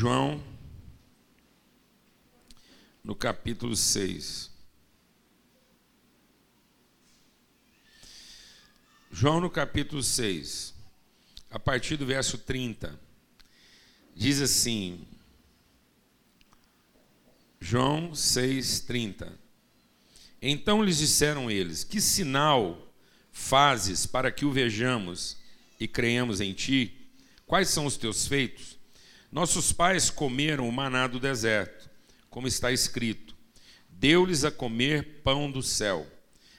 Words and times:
João, 0.00 0.42
no 3.04 3.14
capítulo 3.14 3.76
6. 3.76 4.50
João, 9.12 9.42
no 9.42 9.50
capítulo 9.50 10.02
6, 10.02 10.72
a 11.50 11.58
partir 11.58 11.98
do 11.98 12.06
verso 12.06 12.38
30, 12.38 12.98
diz 14.16 14.40
assim: 14.40 15.06
João 17.60 18.12
6,30. 18.12 19.30
Então 20.40 20.82
lhes 20.82 20.96
disseram 20.96 21.50
eles: 21.50 21.84
Que 21.84 22.00
sinal 22.00 22.90
fazes 23.30 24.06
para 24.06 24.32
que 24.32 24.46
o 24.46 24.50
vejamos 24.50 25.36
e 25.78 25.86
creiamos 25.86 26.40
em 26.40 26.54
ti? 26.54 26.96
Quais 27.44 27.68
são 27.68 27.84
os 27.84 27.98
teus 27.98 28.26
feitos? 28.26 28.79
Nossos 29.30 29.72
pais 29.72 30.10
comeram 30.10 30.68
o 30.68 30.72
maná 30.72 31.06
do 31.06 31.20
deserto, 31.20 31.88
como 32.28 32.48
está 32.48 32.72
escrito: 32.72 33.36
Deu-lhes 33.88 34.44
a 34.44 34.50
comer 34.50 35.20
pão 35.22 35.50
do 35.50 35.62
céu. 35.62 36.06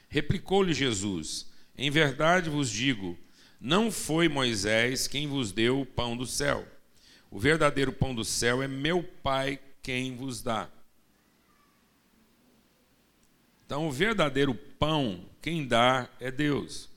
Replicou-lhe 0.08 0.74
Jesus: 0.74 1.48
Em 1.78 1.92
verdade 1.92 2.50
vos 2.50 2.70
digo, 2.70 3.18
não 3.60 3.92
foi 3.92 4.30
Moisés 4.30 5.08
quem 5.08 5.28
vos 5.28 5.52
deu 5.52 5.82
o 5.82 5.86
pão 5.86 6.16
do 6.16 6.26
céu. 6.26 6.66
O 7.30 7.40
verdadeiro 7.40 7.92
pão 7.92 8.16
do 8.16 8.24
céu 8.24 8.62
é 8.62 8.68
meu 8.68 9.04
Pai 9.04 9.60
quem 9.84 10.16
vos 10.16 10.42
dá. 10.42 10.70
Então, 13.66 13.88
o 13.88 13.92
verdadeiro 13.92 14.54
pão, 14.54 15.26
quem 15.42 15.66
dá 15.66 16.10
é 16.20 16.30
Deus. 16.30 16.90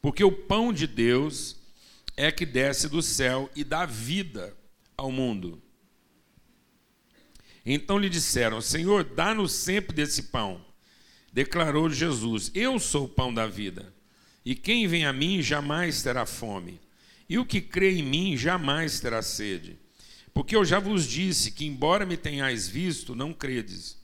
Porque 0.00 0.22
o 0.22 0.30
pão 0.30 0.72
de 0.72 0.86
Deus 0.86 1.56
é 2.16 2.30
que 2.30 2.46
desce 2.46 2.88
do 2.88 3.02
céu 3.02 3.50
e 3.54 3.64
dá 3.64 3.84
vida 3.84 4.56
ao 5.00 5.10
mundo. 5.10 5.60
Então 7.64 7.98
lhe 7.98 8.08
disseram: 8.08 8.60
Senhor, 8.60 9.02
dá-nos 9.04 9.52
sempre 9.52 9.94
desse 9.94 10.24
pão. 10.24 10.64
Declarou 11.32 11.88
Jesus: 11.88 12.50
Eu 12.54 12.78
sou 12.78 13.04
o 13.04 13.08
pão 13.08 13.32
da 13.32 13.46
vida. 13.46 13.94
E 14.44 14.54
quem 14.54 14.86
vem 14.86 15.04
a 15.04 15.12
mim 15.12 15.42
jamais 15.42 16.02
terá 16.02 16.24
fome. 16.26 16.80
E 17.28 17.38
o 17.38 17.44
que 17.44 17.60
crê 17.60 17.92
em 17.92 18.02
mim 18.02 18.36
jamais 18.36 19.00
terá 19.00 19.22
sede. 19.22 19.78
Porque 20.32 20.56
eu 20.56 20.64
já 20.64 20.78
vos 20.78 21.06
disse 21.06 21.50
que, 21.50 21.64
embora 21.64 22.06
me 22.06 22.16
tenhais 22.16 22.68
visto, 22.68 23.14
não 23.14 23.32
credes. 23.32 23.98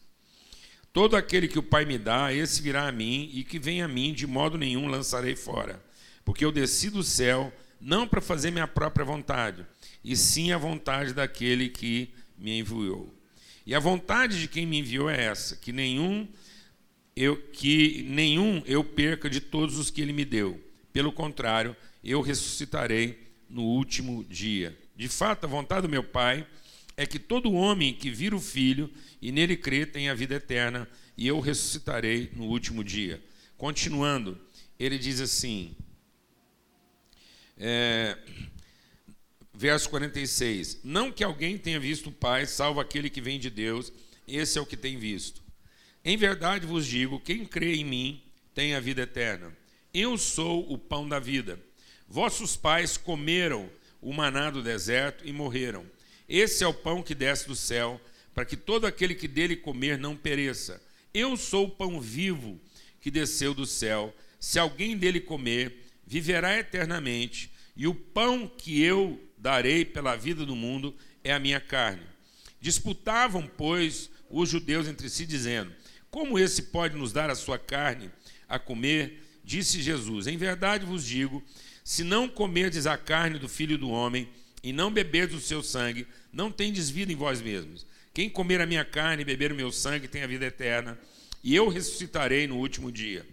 Todo 0.92 1.16
aquele 1.16 1.48
que 1.48 1.58
o 1.58 1.62
Pai 1.62 1.84
me 1.84 1.98
dá, 1.98 2.32
esse 2.32 2.62
virá 2.62 2.88
a 2.88 2.92
mim, 2.92 3.30
e 3.32 3.44
que 3.44 3.58
vem 3.58 3.82
a 3.82 3.88
mim, 3.88 4.12
de 4.12 4.26
modo 4.26 4.56
nenhum 4.56 4.86
lançarei 4.86 5.36
fora. 5.36 5.82
Porque 6.24 6.44
eu 6.44 6.52
desci 6.52 6.90
do 6.90 7.02
céu, 7.02 7.52
não 7.80 8.06
para 8.08 8.20
fazer 8.20 8.50
minha 8.50 8.66
própria 8.66 9.04
vontade, 9.04 9.66
e 10.06 10.16
sim 10.16 10.52
a 10.52 10.56
vontade 10.56 11.12
daquele 11.12 11.68
que 11.68 12.08
me 12.38 12.60
enviou. 12.60 13.12
E 13.66 13.74
a 13.74 13.80
vontade 13.80 14.40
de 14.40 14.46
quem 14.46 14.64
me 14.64 14.78
enviou 14.78 15.10
é 15.10 15.24
essa, 15.24 15.56
que 15.56 15.72
nenhum 15.72 16.28
eu, 17.16 17.36
que 17.36 18.04
nenhum 18.08 18.62
eu 18.66 18.84
perca 18.84 19.28
de 19.28 19.40
todos 19.40 19.76
os 19.76 19.90
que 19.90 20.00
ele 20.00 20.12
me 20.12 20.24
deu. 20.24 20.62
Pelo 20.92 21.10
contrário, 21.10 21.74
eu 22.04 22.20
ressuscitarei 22.20 23.18
no 23.50 23.62
último 23.62 24.22
dia. 24.22 24.78
De 24.94 25.08
fato, 25.08 25.44
a 25.44 25.48
vontade 25.48 25.82
do 25.82 25.88
meu 25.88 26.04
Pai 26.04 26.46
é 26.96 27.04
que 27.04 27.18
todo 27.18 27.52
homem 27.52 27.92
que 27.92 28.08
vira 28.08 28.36
o 28.36 28.40
Filho 28.40 28.88
e 29.20 29.32
nele 29.32 29.56
crê 29.56 29.84
tenha 29.84 30.14
vida 30.14 30.36
eterna, 30.36 30.88
e 31.16 31.26
eu 31.26 31.40
ressuscitarei 31.40 32.30
no 32.36 32.44
último 32.44 32.84
dia. 32.84 33.20
Continuando, 33.56 34.38
ele 34.78 34.98
diz 34.98 35.20
assim, 35.20 35.74
é, 37.58 38.16
verso 39.56 39.88
46: 39.88 40.80
Não 40.84 41.10
que 41.10 41.24
alguém 41.24 41.56
tenha 41.56 41.80
visto 41.80 42.10
o 42.10 42.12
Pai, 42.12 42.46
salvo 42.46 42.78
aquele 42.78 43.08
que 43.08 43.20
vem 43.20 43.40
de 43.40 43.48
Deus, 43.48 43.92
esse 44.28 44.58
é 44.58 44.60
o 44.60 44.66
que 44.66 44.76
tem 44.76 44.98
visto. 44.98 45.42
Em 46.04 46.16
verdade 46.16 46.66
vos 46.66 46.86
digo: 46.86 47.18
quem 47.18 47.44
crê 47.44 47.76
em 47.76 47.84
mim 47.84 48.22
tem 48.54 48.74
a 48.74 48.80
vida 48.80 49.02
eterna. 49.02 49.56
Eu 49.92 50.18
sou 50.18 50.70
o 50.70 50.76
pão 50.76 51.08
da 51.08 51.18
vida. 51.18 51.58
Vossos 52.06 52.56
pais 52.56 52.96
comeram 52.96 53.68
o 54.00 54.12
maná 54.12 54.50
do 54.50 54.62
deserto 54.62 55.26
e 55.26 55.32
morreram. 55.32 55.86
Esse 56.28 56.62
é 56.62 56.66
o 56.66 56.74
pão 56.74 57.02
que 57.02 57.14
desce 57.14 57.46
do 57.46 57.56
céu, 57.56 58.00
para 58.34 58.44
que 58.44 58.56
todo 58.56 58.86
aquele 58.86 59.14
que 59.14 59.26
dele 59.26 59.56
comer 59.56 59.98
não 59.98 60.14
pereça. 60.14 60.82
Eu 61.14 61.36
sou 61.36 61.66
o 61.66 61.70
pão 61.70 62.00
vivo 62.00 62.60
que 63.00 63.10
desceu 63.10 63.54
do 63.54 63.64
céu. 63.64 64.14
Se 64.38 64.58
alguém 64.58 64.96
dele 64.96 65.20
comer, 65.20 65.84
viverá 66.06 66.58
eternamente, 66.58 67.50
e 67.74 67.86
o 67.86 67.94
pão 67.94 68.46
que 68.46 68.82
eu 68.82 69.20
darei 69.36 69.84
pela 69.84 70.16
vida 70.16 70.44
do 70.44 70.56
mundo 70.56 70.94
é 71.22 71.32
a 71.32 71.38
minha 71.38 71.60
carne. 71.60 72.02
Disputavam, 72.60 73.46
pois, 73.56 74.10
os 74.30 74.48
judeus 74.48 74.88
entre 74.88 75.08
si, 75.08 75.26
dizendo: 75.26 75.72
Como 76.10 76.38
esse 76.38 76.62
pode 76.62 76.96
nos 76.96 77.12
dar 77.12 77.30
a 77.30 77.34
sua 77.34 77.58
carne 77.58 78.10
a 78.48 78.58
comer? 78.58 79.22
Disse 79.44 79.80
Jesus: 79.80 80.26
Em 80.26 80.36
verdade 80.36 80.84
vos 80.84 81.04
digo, 81.04 81.42
se 81.84 82.02
não 82.02 82.28
comerdes 82.28 82.86
a 82.86 82.96
carne 82.96 83.38
do 83.38 83.48
filho 83.48 83.78
do 83.78 83.88
homem 83.88 84.28
e 84.62 84.72
não 84.72 84.90
beberdes 84.90 85.36
o 85.36 85.40
seu 85.40 85.62
sangue, 85.62 86.06
não 86.32 86.50
tendes 86.50 86.90
vida 86.90 87.12
em 87.12 87.16
vós 87.16 87.40
mesmos. 87.40 87.86
Quem 88.12 88.28
comer 88.28 88.60
a 88.60 88.66
minha 88.66 88.84
carne 88.84 89.22
e 89.22 89.24
beber 89.24 89.52
o 89.52 89.54
meu 89.54 89.70
sangue 89.70 90.08
tem 90.08 90.22
a 90.22 90.26
vida 90.26 90.46
eterna, 90.46 90.98
e 91.44 91.54
eu 91.54 91.68
ressuscitarei 91.68 92.46
no 92.46 92.56
último 92.56 92.90
dia. 92.90 93.24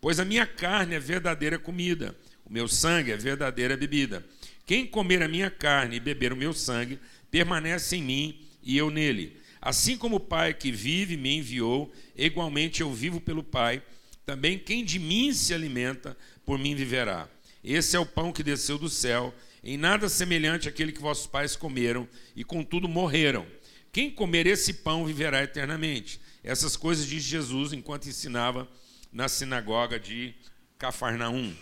Pois 0.00 0.20
a 0.20 0.24
minha 0.24 0.44
carne 0.44 0.94
é 0.94 1.00
verdadeira 1.00 1.58
comida, 1.58 2.14
o 2.44 2.52
meu 2.52 2.68
sangue 2.68 3.12
é 3.12 3.16
verdadeira 3.16 3.76
bebida. 3.76 4.22
Quem 4.66 4.86
comer 4.86 5.22
a 5.22 5.28
minha 5.28 5.50
carne 5.50 5.96
e 5.96 6.00
beber 6.00 6.32
o 6.32 6.36
meu 6.36 6.52
sangue, 6.52 6.98
permanece 7.30 7.96
em 7.96 8.02
mim 8.02 8.40
e 8.62 8.76
eu 8.76 8.90
nele. 8.90 9.36
Assim 9.60 9.96
como 9.96 10.16
o 10.16 10.20
Pai 10.20 10.54
que 10.54 10.72
vive 10.72 11.16
me 11.16 11.36
enviou, 11.36 11.92
igualmente 12.16 12.80
eu 12.80 12.92
vivo 12.92 13.20
pelo 13.20 13.42
Pai, 13.42 13.82
também 14.26 14.58
quem 14.58 14.84
de 14.84 14.98
mim 14.98 15.32
se 15.32 15.52
alimenta, 15.52 16.16
por 16.44 16.58
mim 16.58 16.74
viverá. 16.74 17.28
Esse 17.62 17.96
é 17.96 17.98
o 18.00 18.06
pão 18.06 18.32
que 18.32 18.42
desceu 18.42 18.78
do 18.78 18.88
céu 18.88 19.34
em 19.62 19.76
nada 19.76 20.08
semelhante 20.08 20.68
àquele 20.68 20.90
que 20.90 21.00
vossos 21.00 21.26
pais 21.26 21.54
comeram 21.54 22.08
e 22.34 22.42
contudo 22.42 22.88
morreram. 22.88 23.46
Quem 23.92 24.10
comer 24.10 24.46
esse 24.46 24.72
pão 24.72 25.04
viverá 25.04 25.42
eternamente. 25.42 26.20
Essas 26.42 26.76
coisas 26.76 27.06
diz 27.06 27.22
Jesus 27.22 27.72
enquanto 27.72 28.08
ensinava 28.08 28.68
na 29.12 29.28
sinagoga 29.28 30.00
de 30.00 30.34
Cafarnaum. 30.78 31.54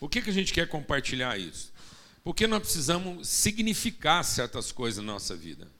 Por 0.00 0.08
que, 0.08 0.22
que 0.22 0.30
a 0.30 0.32
gente 0.32 0.52
quer 0.54 0.66
compartilhar 0.66 1.38
isso? 1.38 1.70
Porque 2.24 2.46
nós 2.46 2.60
precisamos 2.60 3.28
significar 3.28 4.24
certas 4.24 4.72
coisas 4.72 5.04
na 5.04 5.12
nossa 5.12 5.36
vida. 5.36 5.70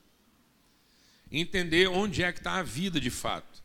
Entender 1.31 1.87
onde 1.87 2.23
é 2.23 2.31
que 2.31 2.39
está 2.39 2.53
a 2.53 2.63
vida 2.63 2.99
de 2.99 3.09
fato. 3.09 3.63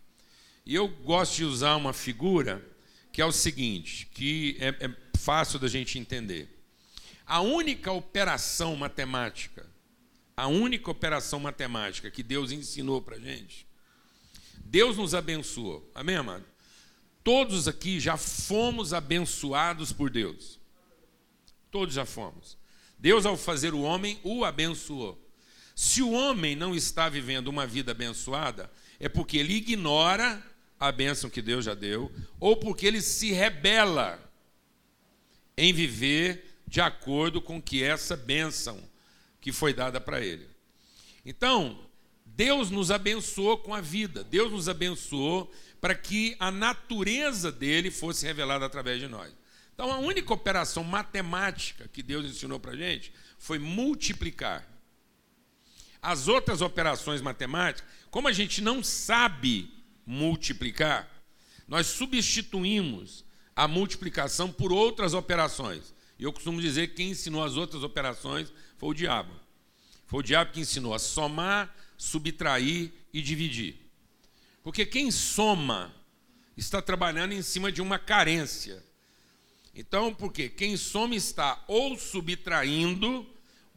E 0.65 0.75
eu 0.75 0.89
gosto 0.89 1.37
de 1.37 1.45
usar 1.45 1.77
uma 1.77 1.93
figura 1.93 2.65
que 3.12 3.21
é 3.21 3.25
o 3.25 3.33
seguinte, 3.33 4.06
que 4.06 4.56
é, 4.59 4.69
é 4.69 4.97
fácil 5.19 5.59
da 5.59 5.69
gente 5.69 5.99
entender. 5.99 6.49
A 7.27 7.41
única 7.41 7.93
operação 7.93 8.77
matemática, 8.77 9.66
a 10.37 10.47
única 10.47 10.91
operação 10.91 11.41
matemática 11.41 12.11
que 12.11 12.22
Deus 12.22 12.50
ensinou 12.50 13.03
para 13.03 13.16
a 13.16 13.21
gente, 13.21 13.66
Deus 14.56 14.97
nos 14.97 15.15
abençoou. 15.15 15.91
Amém, 15.95 16.16
amado? 16.16 16.45
Todos 17.27 17.67
aqui 17.67 17.99
já 17.99 18.17
fomos 18.17 18.95
abençoados 18.95 19.93
por 19.93 20.09
Deus. 20.11 20.61
Todos 21.73 21.93
já 21.93 22.07
fomos. 22.07 22.57
Deus, 22.97 23.27
ao 23.27 23.37
fazer 23.37 23.75
o 23.75 23.81
homem, 23.81 24.21
o 24.23 24.45
abençoou. 24.45 25.21
Se 25.75 26.05
o 26.05 26.13
homem 26.13 26.55
não 26.55 26.73
está 26.73 27.09
vivendo 27.09 27.49
uma 27.49 27.67
vida 27.67 27.91
abençoada, 27.91 28.71
é 29.01 29.09
porque 29.09 29.39
ele 29.39 29.55
ignora 29.55 30.41
a 30.78 30.93
bênção 30.93 31.28
que 31.28 31.43
Deus 31.43 31.65
já 31.65 31.75
deu, 31.75 32.13
ou 32.39 32.57
porque 32.59 32.87
ele 32.87 33.03
se 33.03 33.33
rebela 33.33 34.22
em 35.57 35.72
viver 35.72 36.61
de 36.65 36.81
acordo 36.81 37.43
com 37.43 37.61
que 37.61 37.83
essa 37.83 38.17
bênção 38.17 38.81
que 39.41 39.51
foi 39.51 39.75
dada 39.75 40.01
para 40.01 40.25
ele. 40.25 40.47
Então, 41.25 41.77
Deus 42.25 42.71
nos 42.71 42.93
abençoou 42.93 43.59
com 43.59 43.75
a 43.75 43.81
vida, 43.81 44.22
Deus 44.22 44.53
nos 44.53 44.69
abençoou 44.69 45.53
para 45.86 45.94
que 45.94 46.34
a 46.41 46.50
natureza 46.50 47.53
dele 47.53 47.92
fosse 47.92 48.27
revelada 48.27 48.66
através 48.66 48.98
de 48.98 49.06
nós. 49.06 49.33
Então, 49.72 49.92
a 49.92 49.98
única 49.98 50.34
operação 50.34 50.83
matemática 50.83 51.86
que 51.86 52.03
Deus 52.03 52.27
ensinou 52.27 52.59
para 52.59 52.72
a 52.72 52.77
gente 52.77 53.12
foi 53.38 53.60
multiplicar. 53.60 54.66
As 56.03 56.27
outras 56.27 56.60
operações 56.60 57.22
matemáticas, 57.22 57.88
como 58.10 58.27
a 58.27 58.33
gente 58.33 58.60
não 58.60 58.83
sabe 58.83 59.72
multiplicar, 60.04 61.09
nós 61.68 61.86
substituímos 61.86 63.24
a 63.54 63.68
multiplicação 63.68 64.50
por 64.50 64.72
outras 64.72 65.15
operações. 65.15 65.94
E 66.18 66.24
eu 66.24 66.33
costumo 66.33 66.60
dizer 66.60 66.88
que 66.88 66.94
quem 66.94 67.10
ensinou 67.10 67.44
as 67.44 67.56
outras 67.56 67.84
operações 67.84 68.53
foi 68.77 68.88
o 68.88 68.94
diabo. 68.94 69.33
Foi 70.04 70.18
o 70.18 70.24
diabo 70.24 70.50
que 70.50 70.59
ensinou 70.59 70.92
a 70.94 70.98
somar, 70.98 71.72
subtrair 71.97 72.91
e 73.12 73.22
dividir. 73.22 73.85
Porque 74.66 74.84
quem 74.84 75.13
soma 75.13 75.95
está 76.57 76.83
trabalhando 76.83 77.30
em 77.30 77.41
cima 77.41 77.71
de 77.71 77.80
uma 77.80 78.01
carência. 78.01 78.83
Então, 79.72 80.13
porque 80.13 80.48
quem 80.48 80.77
some 80.77 81.15
está 81.15 81.63
ou 81.68 81.97
subtraindo 81.97 83.24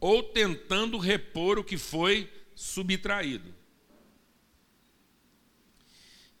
ou 0.00 0.20
tentando 0.20 0.98
repor 0.98 1.60
o 1.60 1.62
que 1.62 1.78
foi 1.78 2.28
subtraído. 2.56 3.54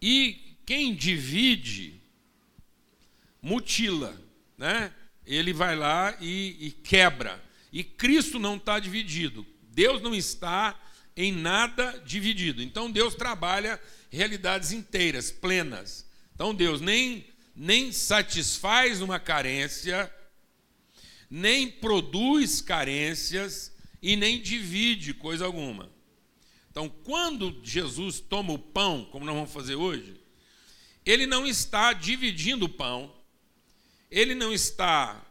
E 0.02 0.56
quem 0.66 0.96
divide, 0.96 2.02
mutila, 3.40 4.20
né? 4.58 4.92
Ele 5.24 5.52
vai 5.52 5.76
lá 5.76 6.16
e, 6.20 6.56
e 6.58 6.70
quebra. 6.72 7.40
E 7.72 7.84
Cristo 7.84 8.36
não 8.36 8.56
está 8.56 8.80
dividido. 8.80 9.46
Deus 9.68 10.02
não 10.02 10.12
está 10.12 10.76
em 11.16 11.30
nada 11.30 12.02
dividido. 12.04 12.60
Então 12.60 12.90
Deus 12.90 13.14
trabalha 13.14 13.80
realidades 14.10 14.72
inteiras, 14.72 15.30
plenas. 15.30 16.06
Então 16.34 16.54
Deus 16.54 16.80
nem, 16.80 17.26
nem 17.54 17.92
satisfaz 17.92 19.00
uma 19.00 19.18
carência, 19.18 20.12
nem 21.30 21.70
produz 21.70 22.60
carências 22.60 23.72
e 24.02 24.16
nem 24.16 24.40
divide 24.40 25.14
coisa 25.14 25.44
alguma. 25.46 25.90
Então, 26.70 26.88
quando 26.88 27.60
Jesus 27.62 28.20
toma 28.20 28.52
o 28.52 28.58
pão, 28.58 29.04
como 29.10 29.24
nós 29.24 29.34
vamos 29.34 29.52
fazer 29.52 29.74
hoje, 29.74 30.20
ele 31.04 31.26
não 31.26 31.46
está 31.46 31.92
dividindo 31.92 32.66
o 32.66 32.68
pão, 32.68 33.12
ele 34.10 34.34
não 34.34 34.52
está 34.52 35.26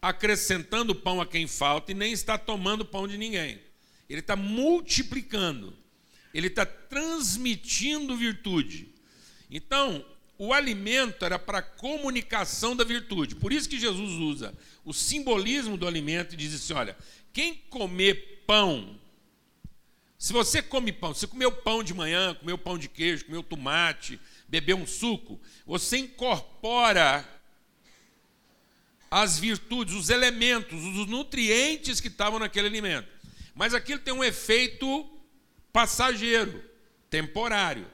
acrescentando 0.00 0.94
pão 0.94 1.20
a 1.20 1.26
quem 1.26 1.46
falta 1.46 1.90
e 1.92 1.94
nem 1.94 2.12
está 2.12 2.38
tomando 2.38 2.84
pão 2.84 3.06
de 3.06 3.18
ninguém. 3.18 3.60
Ele 4.08 4.20
está 4.20 4.36
multiplicando, 4.36 5.76
ele 6.36 6.48
está 6.48 6.66
transmitindo 6.66 8.14
virtude. 8.14 8.92
Então, 9.50 10.04
o 10.36 10.52
alimento 10.52 11.24
era 11.24 11.38
para 11.38 11.58
a 11.58 11.62
comunicação 11.62 12.76
da 12.76 12.84
virtude. 12.84 13.34
Por 13.34 13.54
isso 13.54 13.66
que 13.66 13.80
Jesus 13.80 14.10
usa 14.20 14.54
o 14.84 14.92
simbolismo 14.92 15.78
do 15.78 15.86
alimento 15.86 16.34
e 16.34 16.36
diz 16.36 16.54
assim: 16.54 16.74
olha, 16.74 16.94
quem 17.32 17.54
comer 17.70 18.42
pão, 18.46 19.00
se 20.18 20.34
você 20.34 20.60
come 20.60 20.92
pão, 20.92 21.14
você 21.14 21.26
comeu 21.26 21.50
pão 21.50 21.82
de 21.82 21.94
manhã, 21.94 22.34
comeu 22.34 22.58
pão 22.58 22.76
de 22.76 22.86
queijo, 22.86 23.24
comeu 23.24 23.42
tomate, 23.42 24.20
bebeu 24.46 24.76
um 24.76 24.86
suco, 24.86 25.40
você 25.64 25.96
incorpora 25.96 27.26
as 29.10 29.38
virtudes, 29.38 29.94
os 29.94 30.10
elementos, 30.10 30.84
os 30.84 31.06
nutrientes 31.06 31.98
que 31.98 32.08
estavam 32.08 32.38
naquele 32.38 32.66
alimento. 32.66 33.08
Mas 33.54 33.72
aquilo 33.72 34.00
tem 34.00 34.12
um 34.12 34.22
efeito 34.22 35.15
passageiro, 35.76 36.64
temporário. 37.10 37.86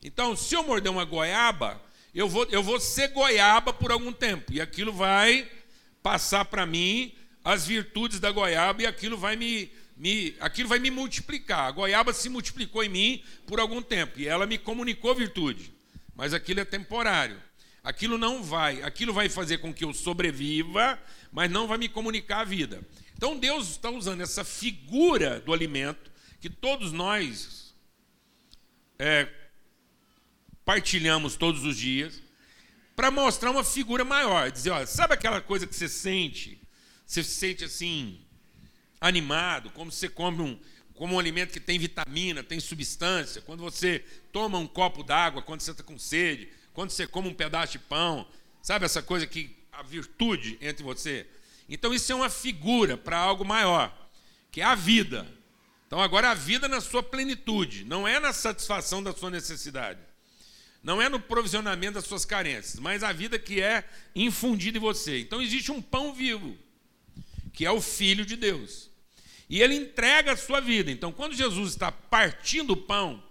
Então, 0.00 0.36
se 0.36 0.54
eu 0.54 0.62
morder 0.62 0.92
uma 0.92 1.04
goiaba, 1.04 1.82
eu 2.14 2.28
vou, 2.28 2.44
eu 2.52 2.62
vou 2.62 2.78
ser 2.78 3.08
goiaba 3.08 3.72
por 3.72 3.90
algum 3.90 4.12
tempo, 4.12 4.52
e 4.52 4.60
aquilo 4.60 4.92
vai 4.92 5.50
passar 6.04 6.44
para 6.44 6.64
mim 6.64 7.12
as 7.42 7.66
virtudes 7.66 8.20
da 8.20 8.30
goiaba, 8.30 8.80
e 8.80 8.86
aquilo 8.86 9.18
vai 9.18 9.34
me, 9.34 9.72
me, 9.96 10.36
aquilo 10.38 10.68
vai 10.68 10.78
me 10.78 10.88
multiplicar. 10.88 11.66
A 11.66 11.72
goiaba 11.72 12.12
se 12.12 12.28
multiplicou 12.28 12.84
em 12.84 12.88
mim 12.88 13.24
por 13.44 13.58
algum 13.58 13.82
tempo, 13.82 14.20
e 14.20 14.28
ela 14.28 14.46
me 14.46 14.56
comunicou 14.56 15.12
virtude, 15.12 15.74
mas 16.14 16.32
aquilo 16.32 16.60
é 16.60 16.64
temporário. 16.64 17.42
Aquilo 17.82 18.16
não 18.16 18.40
vai, 18.40 18.84
aquilo 18.84 19.12
vai 19.12 19.28
fazer 19.28 19.58
com 19.58 19.74
que 19.74 19.84
eu 19.84 19.92
sobreviva, 19.92 20.96
mas 21.32 21.50
não 21.50 21.66
vai 21.66 21.76
me 21.76 21.88
comunicar 21.88 22.42
a 22.42 22.44
vida. 22.44 22.80
Então 23.16 23.36
Deus 23.36 23.70
está 23.70 23.90
usando 23.90 24.20
essa 24.20 24.44
figura 24.44 25.40
do 25.40 25.52
alimento 25.52 26.14
que 26.46 26.50
todos 26.50 26.92
nós 26.92 27.74
é, 29.00 29.28
partilhamos 30.64 31.34
todos 31.34 31.64
os 31.64 31.76
dias, 31.76 32.22
para 32.94 33.10
mostrar 33.10 33.50
uma 33.50 33.64
figura 33.64 34.04
maior. 34.04 34.52
Dizer, 34.52 34.70
olha, 34.70 34.86
sabe 34.86 35.12
aquela 35.12 35.40
coisa 35.40 35.66
que 35.66 35.74
você 35.74 35.88
sente? 35.88 36.62
Você 37.04 37.24
se 37.24 37.34
sente 37.34 37.64
assim, 37.64 38.20
animado, 39.00 39.70
como 39.70 39.90
você 39.90 40.08
come 40.08 40.40
um, 40.40 40.60
como 40.94 41.16
um 41.16 41.18
alimento 41.18 41.52
que 41.52 41.58
tem 41.58 41.80
vitamina, 41.80 42.44
tem 42.44 42.60
substância. 42.60 43.42
Quando 43.42 43.64
você 43.64 44.04
toma 44.30 44.56
um 44.56 44.68
copo 44.68 45.02
d'água, 45.02 45.42
quando 45.42 45.62
você 45.62 45.72
está 45.72 45.82
com 45.82 45.98
sede, 45.98 46.48
quando 46.72 46.90
você 46.90 47.08
come 47.08 47.28
um 47.28 47.34
pedaço 47.34 47.72
de 47.72 47.80
pão, 47.80 48.24
sabe 48.62 48.84
essa 48.84 49.02
coisa 49.02 49.26
que 49.26 49.50
a 49.72 49.82
virtude 49.82 50.58
entre 50.60 50.84
você? 50.84 51.26
Então 51.68 51.92
isso 51.92 52.12
é 52.12 52.14
uma 52.14 52.30
figura 52.30 52.96
para 52.96 53.18
algo 53.18 53.44
maior, 53.44 53.92
que 54.52 54.60
é 54.60 54.64
a 54.64 54.76
vida. 54.76 55.35
Então 55.86 56.00
agora 56.00 56.30
a 56.30 56.34
vida 56.34 56.68
na 56.68 56.80
sua 56.80 57.02
plenitude, 57.02 57.84
não 57.84 58.06
é 58.06 58.18
na 58.18 58.32
satisfação 58.32 59.02
da 59.02 59.12
sua 59.12 59.30
necessidade. 59.30 60.00
Não 60.82 61.02
é 61.02 61.08
no 61.08 61.18
provisionamento 61.18 61.94
das 61.94 62.04
suas 62.04 62.24
carências, 62.24 62.78
mas 62.78 63.02
a 63.02 63.12
vida 63.12 63.38
que 63.38 63.60
é 63.60 63.84
infundida 64.14 64.78
em 64.78 64.80
você. 64.80 65.18
Então 65.20 65.42
existe 65.42 65.72
um 65.72 65.82
pão 65.82 66.14
vivo, 66.14 66.56
que 67.52 67.64
é 67.66 67.70
o 67.70 67.80
Filho 67.80 68.24
de 68.24 68.36
Deus. 68.36 68.90
E 69.48 69.62
ele 69.62 69.74
entrega 69.74 70.32
a 70.32 70.36
sua 70.36 70.60
vida. 70.60 70.90
Então, 70.90 71.12
quando 71.12 71.34
Jesus 71.34 71.70
está 71.70 71.90
partindo 71.90 72.72
o 72.72 72.76
pão, 72.76 73.22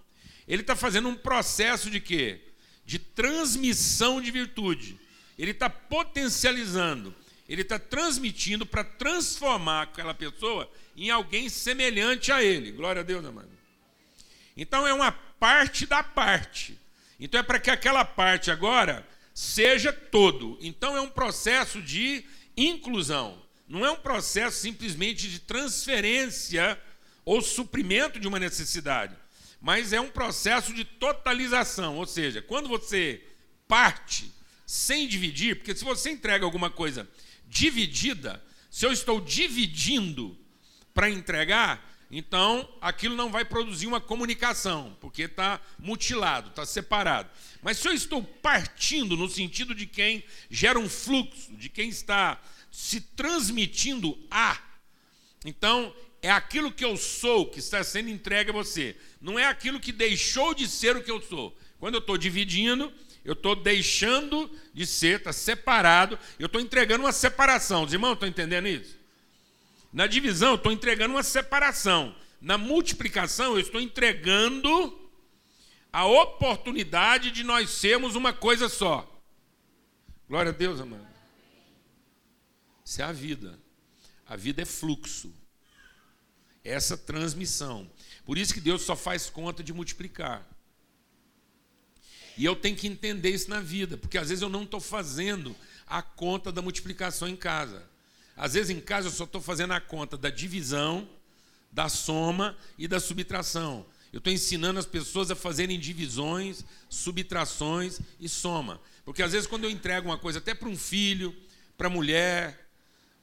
ele 0.48 0.62
está 0.62 0.74
fazendo 0.74 1.08
um 1.08 1.14
processo 1.14 1.90
de 1.90 2.00
quê? 2.00 2.40
de 2.86 3.00
transmissão 3.00 4.22
de 4.22 4.30
virtude. 4.30 4.98
Ele 5.36 5.50
está 5.50 5.68
potencializando, 5.68 7.14
ele 7.48 7.62
está 7.62 7.78
transmitindo 7.78 8.66
para 8.66 8.84
transformar 8.84 9.82
aquela 9.82 10.14
pessoa 10.14 10.70
em 10.96 11.10
alguém 11.10 11.48
semelhante 11.48 12.32
a 12.32 12.42
ele. 12.42 12.72
Glória 12.72 13.00
a 13.00 13.04
Deus, 13.04 13.24
amado. 13.24 13.50
Então 14.56 14.86
é 14.86 14.92
uma 14.92 15.12
parte 15.12 15.86
da 15.86 16.02
parte. 16.02 16.78
Então 17.20 17.38
é 17.38 17.42
para 17.42 17.60
que 17.60 17.70
aquela 17.70 18.04
parte 18.04 18.50
agora 18.50 19.06
seja 19.34 19.92
todo. 19.92 20.58
Então 20.60 20.96
é 20.96 21.00
um 21.00 21.10
processo 21.10 21.80
de 21.80 22.24
inclusão. 22.56 23.40
Não 23.68 23.84
é 23.84 23.90
um 23.90 23.96
processo 23.96 24.58
simplesmente 24.58 25.28
de 25.28 25.40
transferência 25.40 26.80
ou 27.24 27.40
suprimento 27.40 28.18
de 28.18 28.28
uma 28.28 28.38
necessidade 28.38 29.16
mas 29.60 29.92
é 29.92 30.00
um 30.00 30.08
processo 30.08 30.72
de 30.72 30.84
totalização, 30.84 31.96
ou 31.96 32.06
seja, 32.06 32.40
quando 32.40 32.68
você 32.68 33.20
parte 33.66 34.30
sem 34.64 35.08
dividir, 35.08 35.56
porque 35.56 35.74
se 35.74 35.84
você 35.84 36.10
entrega 36.10 36.44
alguma 36.44 36.70
coisa 36.70 37.08
dividida, 37.46 38.42
se 38.70 38.84
eu 38.84 38.92
estou 38.92 39.20
dividindo 39.20 40.36
para 40.92 41.10
entregar, 41.10 41.94
então 42.10 42.68
aquilo 42.80 43.16
não 43.16 43.30
vai 43.30 43.44
produzir 43.44 43.86
uma 43.86 44.00
comunicação, 44.00 44.96
porque 45.00 45.22
está 45.22 45.60
mutilado, 45.78 46.50
está 46.50 46.64
separado. 46.64 47.30
Mas 47.62 47.78
se 47.78 47.88
eu 47.88 47.92
estou 47.92 48.22
partindo 48.22 49.16
no 49.16 49.28
sentido 49.28 49.74
de 49.74 49.86
quem 49.86 50.24
gera 50.50 50.78
um 50.78 50.88
fluxo, 50.88 51.52
de 51.56 51.68
quem 51.68 51.88
está 51.88 52.40
se 52.70 53.00
transmitindo 53.00 54.16
a, 54.30 54.60
então 55.44 55.94
é 56.22 56.30
aquilo 56.30 56.72
que 56.72 56.84
eu 56.84 56.96
sou 56.96 57.46
que 57.46 57.58
está 57.58 57.82
sendo 57.84 58.10
entregue 58.10 58.50
a 58.50 58.52
você. 58.52 58.96
Não 59.20 59.38
é 59.38 59.44
aquilo 59.46 59.80
que 59.80 59.92
deixou 59.92 60.54
de 60.54 60.66
ser 60.66 60.96
o 60.96 61.02
que 61.02 61.10
eu 61.10 61.20
sou. 61.22 61.56
Quando 61.78 61.94
eu 61.94 62.00
estou 62.00 62.18
dividindo, 62.18 62.92
eu 63.26 63.32
estou 63.32 63.56
deixando 63.56 64.48
de 64.72 64.86
ser, 64.86 65.18
está 65.18 65.32
separado, 65.32 66.16
eu 66.38 66.46
estou 66.46 66.60
entregando 66.60 67.04
uma 67.04 67.12
separação. 67.12 67.82
Os 67.82 67.92
irmãos 67.92 68.12
estão 68.12 68.28
entendendo 68.28 68.68
isso? 68.68 68.96
Na 69.92 70.06
divisão, 70.06 70.50
eu 70.50 70.54
estou 70.54 70.70
entregando 70.70 71.12
uma 71.14 71.24
separação. 71.24 72.14
Na 72.40 72.56
multiplicação, 72.56 73.54
eu 73.54 73.60
estou 73.60 73.80
entregando 73.80 75.10
a 75.92 76.06
oportunidade 76.06 77.32
de 77.32 77.42
nós 77.42 77.70
sermos 77.70 78.14
uma 78.14 78.32
coisa 78.32 78.68
só. 78.68 79.04
Glória 80.28 80.52
a 80.52 80.54
Deus, 80.54 80.80
amado. 80.80 81.06
Isso 82.84 83.02
é 83.02 83.04
a 83.04 83.12
vida. 83.12 83.58
A 84.24 84.36
vida 84.36 84.62
é 84.62 84.64
fluxo 84.64 85.34
essa 86.62 86.96
transmissão. 86.96 87.90
Por 88.24 88.38
isso 88.38 88.54
que 88.54 88.60
Deus 88.60 88.82
só 88.82 88.94
faz 88.94 89.28
conta 89.28 89.64
de 89.64 89.72
multiplicar. 89.72 90.46
E 92.36 92.44
eu 92.44 92.54
tenho 92.54 92.76
que 92.76 92.86
entender 92.86 93.30
isso 93.30 93.48
na 93.48 93.60
vida, 93.60 93.96
porque 93.96 94.18
às 94.18 94.28
vezes 94.28 94.42
eu 94.42 94.48
não 94.48 94.64
estou 94.64 94.80
fazendo 94.80 95.56
a 95.86 96.02
conta 96.02 96.52
da 96.52 96.60
multiplicação 96.60 97.26
em 97.28 97.36
casa. 97.36 97.82
Às 98.36 98.54
vezes 98.54 98.70
em 98.70 98.80
casa 98.80 99.08
eu 99.08 99.12
só 99.12 99.24
estou 99.24 99.40
fazendo 99.40 99.72
a 99.72 99.80
conta 99.80 100.16
da 100.16 100.28
divisão, 100.28 101.08
da 101.72 101.88
soma 101.88 102.56
e 102.76 102.86
da 102.86 103.00
subtração. 103.00 103.86
Eu 104.12 104.18
estou 104.18 104.32
ensinando 104.32 104.78
as 104.78 104.86
pessoas 104.86 105.30
a 105.30 105.36
fazerem 105.36 105.78
divisões, 105.78 106.64
subtrações 106.88 108.00
e 108.20 108.28
soma. 108.28 108.80
Porque 109.04 109.22
às 109.22 109.32
vezes 109.32 109.46
quando 109.46 109.64
eu 109.64 109.70
entrego 109.70 110.08
uma 110.08 110.18
coisa 110.18 110.38
até 110.38 110.54
para 110.54 110.68
um 110.68 110.76
filho, 110.76 111.34
para 111.76 111.86
a 111.86 111.90
mulher, 111.90 112.68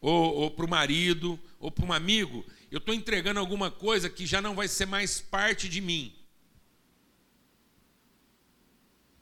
ou, 0.01 0.35
ou 0.35 0.51
para 0.51 0.65
o 0.65 0.69
marido, 0.69 1.39
ou 1.59 1.71
para 1.71 1.85
um 1.85 1.93
amigo, 1.93 2.45
eu 2.71 2.79
estou 2.79 2.93
entregando 2.93 3.39
alguma 3.39 3.69
coisa 3.69 4.09
que 4.09 4.25
já 4.25 4.41
não 4.41 4.55
vai 4.55 4.67
ser 4.67 4.85
mais 4.85 5.21
parte 5.21 5.69
de 5.69 5.79
mim. 5.79 6.13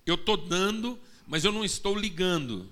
Eu 0.05 0.15
estou 0.15 0.37
dando, 0.37 0.99
mas 1.27 1.43
eu 1.43 1.51
não 1.51 1.63
estou 1.63 1.95
ligando. 1.95 2.69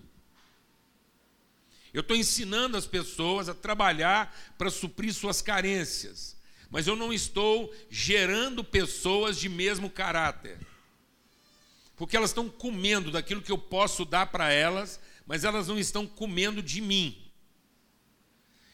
Eu 1.93 2.01
estou 2.01 2.15
ensinando 2.15 2.77
as 2.77 2.85
pessoas 2.85 3.49
a 3.49 3.53
trabalhar 3.53 4.35
para 4.57 4.69
suprir 4.69 5.13
suas 5.13 5.41
carências, 5.41 6.37
mas 6.69 6.87
eu 6.87 6.95
não 6.95 7.11
estou 7.11 7.73
gerando 7.89 8.63
pessoas 8.63 9.39
de 9.39 9.49
mesmo 9.49 9.89
caráter. 9.89 10.59
Porque 11.95 12.15
elas 12.15 12.29
estão 12.29 12.47
comendo 12.47 13.11
daquilo 13.11 13.41
que 13.41 13.51
eu 13.51 13.57
posso 13.57 14.05
dar 14.05 14.27
para 14.27 14.51
elas, 14.51 14.99
mas 15.25 15.43
elas 15.43 15.67
não 15.67 15.77
estão 15.77 16.05
comendo 16.05 16.61
de 16.61 16.79
mim. 16.79 17.17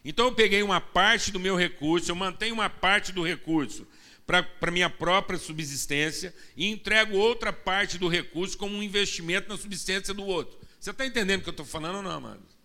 Então 0.03 0.25
eu 0.25 0.35
peguei 0.35 0.62
uma 0.62 0.79
parte 0.79 1.31
do 1.31 1.39
meu 1.39 1.55
recurso, 1.55 2.12
eu 2.12 2.15
mantenho 2.15 2.53
uma 2.53 2.69
parte 2.69 3.12
do 3.12 3.24
recurso 3.24 3.88
para 4.25 4.72
minha 4.72 4.89
própria 4.89 5.38
subsistência 5.38 6.34
e 6.58 6.67
entrego 6.67 7.15
outra 7.15 7.53
parte 7.53 7.98
do 7.98 8.08
recurso 8.08 8.58
como 8.58 8.75
um 8.75 8.82
investimento 8.82 9.48
na 9.48 9.58
subsistência 9.58 10.13
do 10.13 10.25
outro. 10.25 10.58
Você 10.79 10.89
está 10.89 11.05
entendendo 11.05 11.41
o 11.41 11.44
que 11.44 11.50
eu 11.50 11.51
estou 11.51 11.65
falando 11.65 11.98
ou 11.98 12.03
não, 12.03 12.12
amados? 12.12 12.55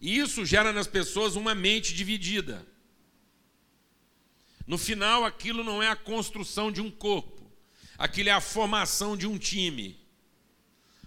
E 0.00 0.18
isso 0.18 0.44
gera 0.44 0.72
nas 0.72 0.86
pessoas 0.86 1.36
uma 1.36 1.54
mente 1.54 1.94
dividida. 1.94 2.66
No 4.66 4.76
final, 4.76 5.24
aquilo 5.24 5.64
não 5.64 5.82
é 5.82 5.88
a 5.88 5.96
construção 5.96 6.70
de 6.70 6.80
um 6.80 6.90
corpo, 6.90 7.50
aquilo 7.98 8.28
é 8.28 8.32
a 8.32 8.40
formação 8.40 9.16
de 9.16 9.26
um 9.26 9.38
time. 9.38 9.98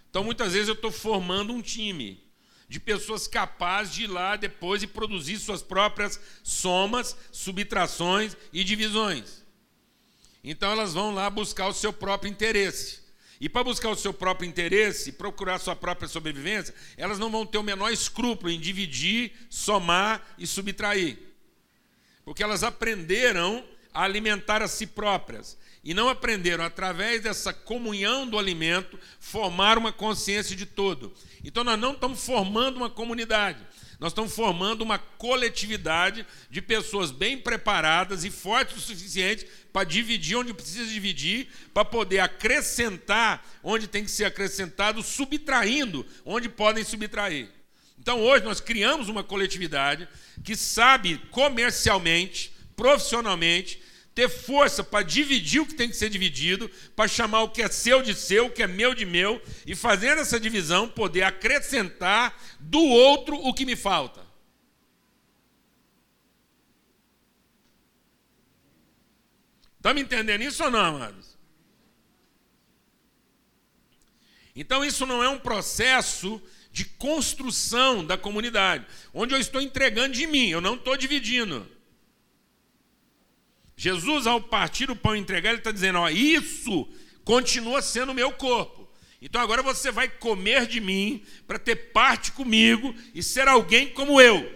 Então, 0.09 0.23
muitas 0.23 0.53
vezes, 0.53 0.67
eu 0.67 0.75
estou 0.75 0.91
formando 0.91 1.53
um 1.53 1.61
time 1.61 2.22
de 2.73 2.79
pessoas 2.79 3.27
capazes 3.27 3.93
de 3.93 4.03
ir 4.05 4.07
lá 4.07 4.35
depois 4.35 4.81
e 4.81 4.87
produzir 4.87 5.37
suas 5.37 5.61
próprias 5.61 6.19
somas, 6.41 7.15
subtrações 7.31 8.35
e 8.51 8.63
divisões. 8.63 9.43
Então, 10.43 10.71
elas 10.71 10.91
vão 10.91 11.13
lá 11.13 11.29
buscar 11.29 11.67
o 11.67 11.73
seu 11.73 11.93
próprio 11.93 12.31
interesse. 12.31 13.03
E 13.39 13.47
para 13.47 13.63
buscar 13.63 13.89
o 13.89 13.95
seu 13.95 14.11
próprio 14.11 14.49
interesse, 14.49 15.11
procurar 15.11 15.59
sua 15.59 15.75
própria 15.75 16.07
sobrevivência, 16.07 16.73
elas 16.97 17.19
não 17.19 17.29
vão 17.29 17.45
ter 17.45 17.59
o 17.59 17.63
menor 17.63 17.91
escrúpulo 17.91 18.49
em 18.49 18.59
dividir, 18.59 19.33
somar 19.51 20.33
e 20.39 20.47
subtrair. 20.47 21.19
Porque 22.25 22.41
elas 22.41 22.63
aprenderam 22.63 23.63
a 23.93 24.01
alimentar 24.01 24.63
a 24.63 24.67
si 24.67 24.87
próprias 24.87 25.59
e 25.83 25.93
não 25.93 26.07
aprenderam, 26.07 26.63
através 26.63 27.21
dessa 27.21 27.51
comunhão 27.51 28.25
do 28.25 28.39
alimento, 28.39 28.97
formar 29.19 29.77
uma 29.77 29.91
consciência 29.91 30.55
de 30.55 30.65
todo. 30.65 31.13
Então 31.43 31.63
nós 31.63 31.77
não 31.77 31.91
estamos 31.91 32.25
formando 32.25 32.77
uma 32.77 32.89
comunidade, 32.89 33.59
nós 33.99 34.11
estamos 34.11 34.33
formando 34.33 34.81
uma 34.81 34.97
coletividade 34.97 36.25
de 36.49 36.61
pessoas 36.61 37.11
bem 37.11 37.37
preparadas 37.37 38.23
e 38.23 38.31
fortes 38.31 38.77
o 38.77 38.81
suficiente 38.81 39.45
para 39.73 39.83
dividir 39.83 40.37
onde 40.37 40.53
precisa 40.53 40.85
dividir, 40.85 41.47
para 41.73 41.83
poder 41.83 42.19
acrescentar 42.19 43.45
onde 43.61 43.87
tem 43.87 44.05
que 44.05 44.11
ser 44.11 44.25
acrescentado, 44.25 45.03
subtraindo 45.03 46.05
onde 46.25 46.47
podem 46.47 46.83
subtrair. 46.83 47.49
Então 47.99 48.21
hoje 48.21 48.43
nós 48.43 48.59
criamos 48.59 49.09
uma 49.09 49.23
coletividade 49.23 50.07
que 50.43 50.55
sabe 50.55 51.17
comercialmente, 51.29 52.53
profissionalmente, 52.75 53.81
ter 54.13 54.29
força 54.29 54.83
para 54.83 55.03
dividir 55.03 55.61
o 55.61 55.65
que 55.65 55.73
tem 55.73 55.89
que 55.89 55.95
ser 55.95 56.09
dividido, 56.09 56.69
para 56.95 57.07
chamar 57.07 57.41
o 57.41 57.49
que 57.49 57.61
é 57.61 57.67
seu 57.67 58.01
de 58.01 58.13
seu, 58.13 58.45
o 58.45 58.51
que 58.51 58.61
é 58.61 58.67
meu 58.67 58.93
de 58.93 59.05
meu, 59.05 59.41
e 59.65 59.75
fazendo 59.75 60.21
essa 60.21 60.39
divisão, 60.39 60.87
poder 60.87 61.23
acrescentar 61.23 62.39
do 62.59 62.79
outro 62.79 63.35
o 63.35 63.53
que 63.53 63.65
me 63.65 63.75
falta. 63.75 64.21
Está 69.77 69.93
me 69.93 70.01
entendendo 70.01 70.43
isso 70.43 70.63
ou 70.63 70.71
não, 70.71 70.95
amados? 70.95 71.37
Então, 74.55 74.85
isso 74.85 75.05
não 75.05 75.23
é 75.23 75.27
um 75.27 75.39
processo 75.39 76.41
de 76.71 76.85
construção 76.85 78.05
da 78.05 78.17
comunidade, 78.17 78.85
onde 79.13 79.33
eu 79.33 79.39
estou 79.39 79.59
entregando 79.59 80.13
de 80.13 80.25
mim, 80.25 80.49
eu 80.49 80.61
não 80.61 80.75
estou 80.75 80.95
dividindo. 80.95 81.67
Jesus, 83.75 84.27
ao 84.27 84.39
partir 84.39 84.89
o 84.91 84.95
pão 84.95 85.15
e 85.15 85.19
entregar, 85.19 85.49
ele 85.49 85.59
está 85.59 85.71
dizendo: 85.71 85.99
ó, 85.99 86.09
isso 86.09 86.87
continua 87.23 87.81
sendo 87.81 88.11
o 88.11 88.15
meu 88.15 88.31
corpo. 88.31 88.87
Então 89.21 89.39
agora 89.39 89.63
você 89.63 89.89
vai 89.89 90.09
comer 90.09 90.67
de 90.67 90.81
mim 90.81 91.23
para 91.47 91.57
ter 91.57 91.75
parte 91.93 92.31
comigo 92.33 92.93
e 93.15 93.23
ser 93.23 93.47
alguém 93.47 93.89
como 93.89 94.19
eu. 94.19 94.51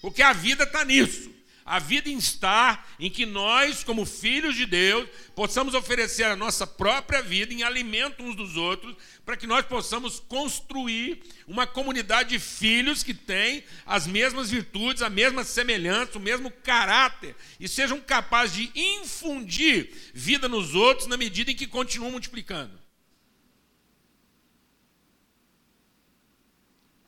Porque 0.00 0.22
a 0.22 0.32
vida 0.32 0.62
está 0.62 0.84
nisso. 0.84 1.33
A 1.64 1.78
vida 1.78 2.10
está 2.10 2.84
em 3.00 3.08
que 3.08 3.24
nós, 3.24 3.82
como 3.82 4.04
filhos 4.04 4.54
de 4.54 4.66
Deus, 4.66 5.08
possamos 5.34 5.72
oferecer 5.74 6.24
a 6.24 6.36
nossa 6.36 6.66
própria 6.66 7.22
vida 7.22 7.54
em 7.54 7.62
alimento 7.62 8.22
uns 8.22 8.36
dos 8.36 8.54
outros, 8.56 8.94
para 9.24 9.34
que 9.34 9.46
nós 9.46 9.64
possamos 9.64 10.20
construir 10.20 11.22
uma 11.46 11.66
comunidade 11.66 12.30
de 12.30 12.38
filhos 12.38 13.02
que 13.02 13.14
tem 13.14 13.64
as 13.86 14.06
mesmas 14.06 14.50
virtudes, 14.50 15.00
a 15.00 15.08
mesma 15.08 15.42
semelhança, 15.42 16.18
o 16.18 16.20
mesmo 16.20 16.50
caráter, 16.50 17.34
e 17.58 17.66
sejam 17.66 17.98
capazes 17.98 18.56
de 18.56 18.70
infundir 18.78 19.90
vida 20.12 20.46
nos 20.46 20.74
outros 20.74 21.06
na 21.06 21.16
medida 21.16 21.50
em 21.50 21.56
que 21.56 21.66
continuam 21.66 22.10
multiplicando. 22.10 22.78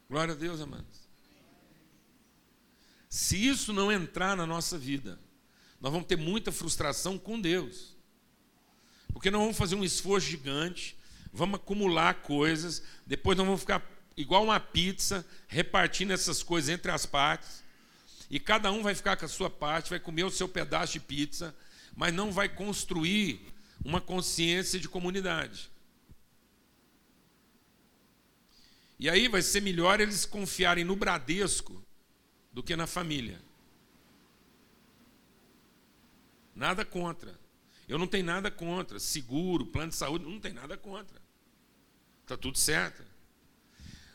Glória 0.09 0.33
a 0.33 0.37
Deus, 0.37 0.63
amados. 0.63 1.06
Se 3.17 3.49
isso 3.49 3.73
não 3.73 3.91
entrar 3.91 4.37
na 4.37 4.45
nossa 4.45 4.77
vida, 4.77 5.19
nós 5.81 5.91
vamos 5.91 6.07
ter 6.07 6.19
muita 6.19 6.53
frustração 6.53 7.17
com 7.17 7.41
Deus. 7.41 7.97
Porque 9.11 9.31
nós 9.31 9.41
vamos 9.41 9.57
fazer 9.57 9.75
um 9.75 9.83
esforço 9.83 10.29
gigante, 10.29 10.99
vamos 11.33 11.59
acumular 11.59 12.13
coisas, 12.21 12.83
depois 13.07 13.39
nós 13.39 13.47
vamos 13.47 13.63
ficar 13.63 13.83
igual 14.19 14.45
uma 14.45 14.61
pizza, 14.61 15.27
repartindo 15.49 16.13
essas 16.13 16.43
coisas 16.43 16.69
entre 16.69 16.93
as 16.93 17.07
partes, 17.07 17.65
e 18.29 18.39
cada 18.39 18.71
um 18.71 18.83
vai 18.83 18.95
ficar 18.95 19.17
com 19.17 19.25
a 19.25 19.29
sua 19.29 19.49
parte, 19.49 19.89
vai 19.89 19.99
comer 19.99 20.25
o 20.25 20.31
seu 20.31 20.47
pedaço 20.47 20.93
de 20.93 21.01
pizza, 21.01 21.57
mas 21.97 22.13
não 22.13 22.31
vai 22.31 22.51
construir 22.51 23.41
uma 23.83 23.99
consciência 23.99 24.79
de 24.79 24.91
comunidade. 24.91 25.71
E 28.99 29.09
aí 29.09 29.27
vai 29.27 29.41
ser 29.41 29.63
melhor 29.63 30.03
eles 30.03 30.27
confiarem 30.27 30.85
no 30.85 30.95
Bradesco 30.95 31.86
do 32.57 32.63
que 32.63 32.75
na 32.75 32.87
família. 32.87 33.39
Nada 36.55 36.87
contra. 36.87 37.39
Eu 37.87 37.99
não 37.99 38.07
tenho 38.07 38.25
nada 38.25 38.51
contra. 38.51 38.99
Seguro, 38.99 39.67
plano 39.67 39.91
de 39.91 39.97
saúde, 39.97 40.25
não 40.25 40.41
tem 40.41 40.55
nada 40.55 40.75
contra. 40.75 41.21
Está 42.23 42.35
tudo 42.35 42.57
certo. 42.57 43.05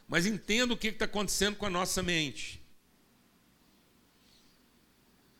Mas 0.07 0.25
entenda 0.25 0.74
o 0.74 0.77
que 0.77 0.88
está 0.88 1.05
acontecendo 1.05 1.55
com 1.55 1.67
a 1.67 1.69
nossa 1.69 2.01
mente. 2.01 2.60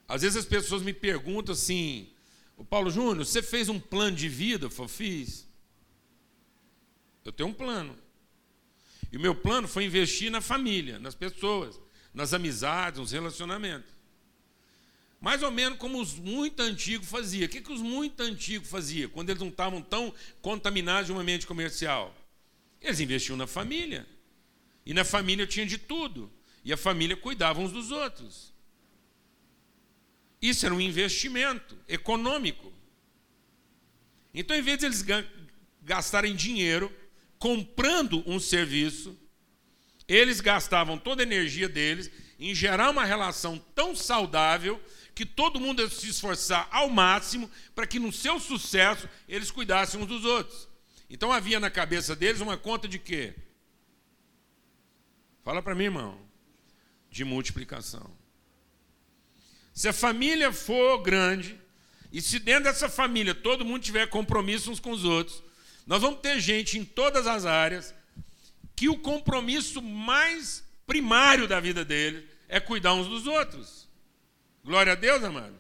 Às 0.08 0.22
vezes 0.22 0.38
as 0.38 0.46
pessoas 0.46 0.84
me 0.84 0.94
perguntam 0.94 1.54
assim: 1.54 2.14
o 2.56 2.64
Paulo 2.64 2.92
Júnior, 2.92 3.26
você 3.26 3.42
fez 3.42 3.68
um 3.68 3.80
plano 3.80 4.16
de 4.16 4.30
vida? 4.30 4.68
Eu 4.68 4.70
falo, 4.70 4.88
fiz. 4.88 5.48
Eu 7.26 7.32
tenho 7.32 7.50
um 7.50 7.54
plano. 7.54 7.98
E 9.12 9.18
o 9.18 9.20
meu 9.20 9.34
plano 9.34 9.68
foi 9.68 9.86
investir 9.86 10.30
na 10.30 10.40
família, 10.40 11.00
nas 11.00 11.16
pessoas 11.16 11.82
nas 12.14 12.34
amizades, 12.34 13.00
nos 13.00 13.12
relacionamentos. 13.12 13.92
Mais 15.20 15.44
ou 15.44 15.52
menos 15.52 15.78
como 15.78 16.02
os 16.02 16.16
muito 16.16 16.62
antigos 16.62 17.08
faziam. 17.08 17.46
O 17.46 17.50
que, 17.50 17.62
que 17.62 17.72
os 17.72 17.82
muito 17.82 18.22
antigos 18.22 18.68
faziam 18.70 19.10
quando 19.10 19.30
eles 19.30 19.42
não 19.42 19.50
estavam 19.50 19.82
tão 19.82 20.14
contaminados 20.42 21.06
de 21.06 21.12
uma 21.12 21.24
mente 21.24 21.46
comercial? 21.46 22.16
Eles 22.82 23.00
investiam 23.00 23.38
na 23.38 23.46
família. 23.46 24.08
E 24.84 24.94
na 24.94 25.06
família 25.06 25.46
tinha 25.46 25.66
de 25.66 25.78
tudo. 25.78 26.32
E 26.66 26.74
a 26.74 26.78
família 26.78 27.16
cuidava 27.16 27.62
uns 27.62 27.72
dos 27.72 27.92
outros. 27.92 28.52
Isso 30.42 30.66
era 30.66 30.74
um 30.74 30.82
investimento 30.82 31.78
econômico. 31.88 32.74
Então, 34.34 34.58
em 34.58 34.62
vez 34.62 34.80
de 34.80 34.86
eles 34.86 35.06
gastarem 35.84 36.36
dinheiro 36.36 36.92
comprando 37.38 38.24
um 38.26 38.40
serviço, 38.40 39.16
eles 40.08 40.42
gastavam 40.42 40.98
toda 40.98 41.22
a 41.22 41.26
energia 41.26 41.70
deles 41.70 42.10
em 42.40 42.56
gerar 42.56 42.90
uma 42.90 43.06
relação 43.06 43.58
tão 43.76 43.96
saudável 43.96 44.82
que 45.14 45.26
todo 45.26 45.60
mundo 45.60 45.82
ia 45.82 45.90
se 45.90 46.10
esforçar 46.10 46.68
ao 46.72 46.90
máximo 46.90 47.50
para 47.76 47.86
que 47.86 48.00
no 48.00 48.12
seu 48.12 48.40
sucesso 48.40 49.08
eles 49.28 49.52
cuidassem 49.52 50.02
uns 50.02 50.08
dos 50.08 50.26
outros. 50.26 50.68
Então 51.10 51.32
havia 51.32 51.60
na 51.60 51.70
cabeça 51.70 52.16
deles 52.16 52.42
uma 52.42 52.58
conta 52.58 52.88
de 52.88 52.98
quê? 52.98 53.36
Fala 55.44 55.62
para 55.62 55.76
mim, 55.76 55.86
irmão. 55.86 56.18
De 57.10 57.24
multiplicação. 57.26 58.10
Se 59.74 59.88
a 59.88 59.94
família 59.94 60.52
for 60.52 61.02
grande, 61.02 61.60
e 62.12 62.22
se 62.22 62.40
dentro 62.40 62.66
dessa 62.66 62.90
família 62.90 63.34
todo 63.34 63.66
mundo 63.66 63.84
tiver 63.84 64.08
compromisso 64.08 64.72
uns 64.72 64.80
com 64.80 64.92
os 64.92 65.04
outros, 65.04 65.44
nós 65.86 66.02
vamos 66.02 66.22
ter 66.22 66.40
gente 66.40 66.78
em 66.78 66.86
todas 66.86 67.26
as 67.28 67.46
áreas 67.46 67.94
que 68.82 68.90
o 68.90 68.98
compromisso 68.98 69.80
mais 69.80 70.64
primário 70.88 71.48
da 71.48 71.60
vida 71.60 71.86
dele 71.86 72.28
é 72.50 72.60
cuidar 72.60 72.96
uns 72.96 73.08
dos 73.08 73.28
outros. 73.28 73.88
Glória 74.66 74.94
a 74.94 74.96
Deus, 74.96 75.24
amado. 75.24 75.54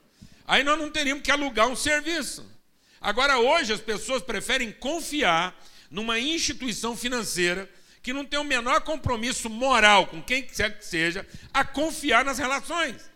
Aí 0.47 0.63
nós 0.63 0.75
não 0.79 0.89
teríamos 0.89 1.21
que 1.21 1.29
alugar 1.29 1.67
um 1.67 1.75
serviço. 1.75 2.43
Agora, 2.99 3.37
hoje, 3.37 3.73
as 3.73 3.79
pessoas 3.79 4.23
preferem 4.23 4.71
confiar 4.71 5.55
numa 5.91 6.17
instituição 6.17 6.97
financeira 6.97 7.69
que 8.01 8.11
não 8.11 8.25
tem 8.25 8.39
o 8.39 8.43
menor 8.43 8.81
compromisso 8.81 9.51
moral 9.51 10.07
com 10.07 10.19
quem 10.19 10.41
quer 10.41 10.79
que 10.79 10.83
seja, 10.83 11.23
a 11.53 11.63
confiar 11.63 12.25
nas 12.25 12.39
relações. 12.39 13.07